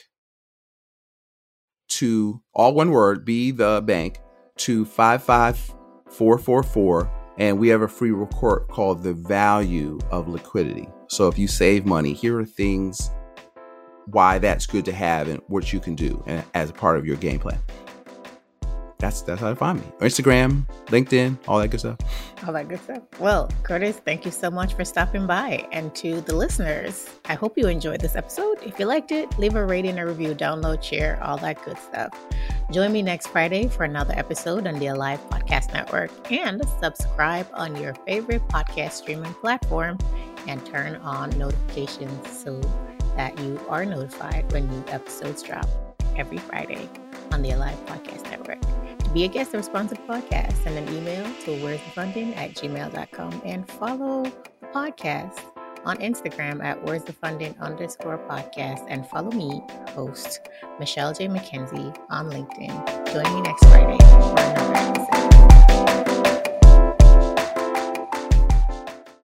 to 1.89 2.41
all 2.53 2.73
one 2.73 2.91
word, 2.91 3.23
"Be 3.23 3.51
the 3.51 3.81
Bank" 3.85 4.19
to 4.57 4.83
five 4.85 5.23
five 5.23 5.57
four 6.09 6.37
four 6.37 6.61
four, 6.61 7.09
and 7.37 7.57
we 7.57 7.69
have 7.69 7.81
a 7.81 7.87
free 7.87 8.11
report 8.11 8.67
called 8.67 9.01
"The 9.01 9.13
Value 9.13 9.97
of 10.11 10.27
Liquidity." 10.27 10.89
So 11.07 11.29
if 11.29 11.37
you 11.37 11.47
save 11.47 11.85
money, 11.85 12.13
here 12.13 12.37
are 12.37 12.45
things 12.45 13.11
why 14.07 14.39
that's 14.39 14.65
good 14.65 14.83
to 14.85 14.91
have 14.91 15.27
and 15.29 15.41
what 15.47 15.71
you 15.71 15.79
can 15.79 15.95
do 15.95 16.21
as 16.53 16.69
a 16.69 16.73
part 16.73 16.97
of 16.97 17.05
your 17.05 17.15
game 17.15 17.39
plan. 17.39 17.59
That's 19.01 19.23
that's 19.23 19.41
how 19.41 19.49
to 19.49 19.55
find 19.55 19.79
me. 19.79 19.87
Instagram, 19.99 20.67
LinkedIn, 20.85 21.37
all 21.47 21.57
that 21.57 21.69
good 21.69 21.79
stuff. 21.79 21.97
All 22.45 22.53
that 22.53 22.69
good 22.69 22.79
stuff. 22.81 23.01
Well, 23.19 23.49
Curtis, 23.63 23.97
thank 23.97 24.25
you 24.25 24.31
so 24.31 24.51
much 24.51 24.75
for 24.75 24.85
stopping 24.85 25.25
by. 25.25 25.67
And 25.71 25.93
to 25.95 26.21
the 26.21 26.35
listeners, 26.35 27.09
I 27.25 27.33
hope 27.33 27.57
you 27.57 27.67
enjoyed 27.67 27.99
this 27.99 28.15
episode. 28.15 28.59
If 28.63 28.79
you 28.79 28.85
liked 28.85 29.11
it, 29.11 29.37
leave 29.39 29.55
a 29.55 29.65
rating, 29.65 29.97
a 29.97 30.05
review, 30.05 30.35
download, 30.35 30.83
share, 30.83 31.21
all 31.23 31.37
that 31.37 31.65
good 31.65 31.79
stuff. 31.79 32.11
Join 32.71 32.93
me 32.93 33.01
next 33.01 33.27
Friday 33.27 33.67
for 33.67 33.85
another 33.85 34.13
episode 34.15 34.67
on 34.67 34.77
the 34.77 34.87
Alive 34.87 35.19
Podcast 35.29 35.73
Network 35.73 36.31
and 36.31 36.61
subscribe 36.79 37.47
on 37.53 37.75
your 37.75 37.95
favorite 38.05 38.47
podcast 38.49 38.91
streaming 38.91 39.33
platform 39.33 39.97
and 40.47 40.63
turn 40.67 40.97
on 40.97 41.35
notifications 41.39 42.29
so 42.29 42.61
that 43.15 43.37
you 43.39 43.59
are 43.67 43.83
notified 43.83 44.51
when 44.53 44.69
new 44.69 44.83
episodes 44.89 45.41
drop 45.41 45.67
every 46.15 46.37
Friday 46.37 46.87
on 47.31 47.41
the 47.41 47.51
Alive 47.51 47.77
Podcast 47.85 48.23
Network. 48.29 48.59
To 48.99 49.09
be 49.09 49.25
a 49.25 49.27
guest 49.27 49.53
or 49.53 49.61
sponsor 49.61 49.95
the 49.95 50.01
podcast, 50.01 50.53
send 50.63 50.77
an 50.77 50.95
email 50.95 51.25
to 51.45 51.63
where's 51.63 51.81
the 51.81 51.89
funding 51.91 52.33
at 52.35 52.51
gmail.com 52.51 53.41
and 53.45 53.69
follow 53.69 54.23
the 54.23 54.67
podcast 54.73 55.39
on 55.85 55.97
Instagram 55.97 56.63
at 56.63 56.81
where's 56.83 57.03
the 57.03 57.13
funding 57.13 57.55
underscore 57.59 58.17
podcast 58.29 58.85
and 58.87 59.05
follow 59.07 59.31
me, 59.31 59.61
host 59.89 60.41
Michelle 60.79 61.13
J. 61.13 61.27
McKenzie 61.27 61.97
on 62.09 62.29
LinkedIn. 62.29 63.13
Join 63.13 63.35
me 63.35 63.41
next 63.41 63.63
Friday 63.65 63.97
for 63.97 64.39
another 64.39 64.73
episode. 64.75 66.10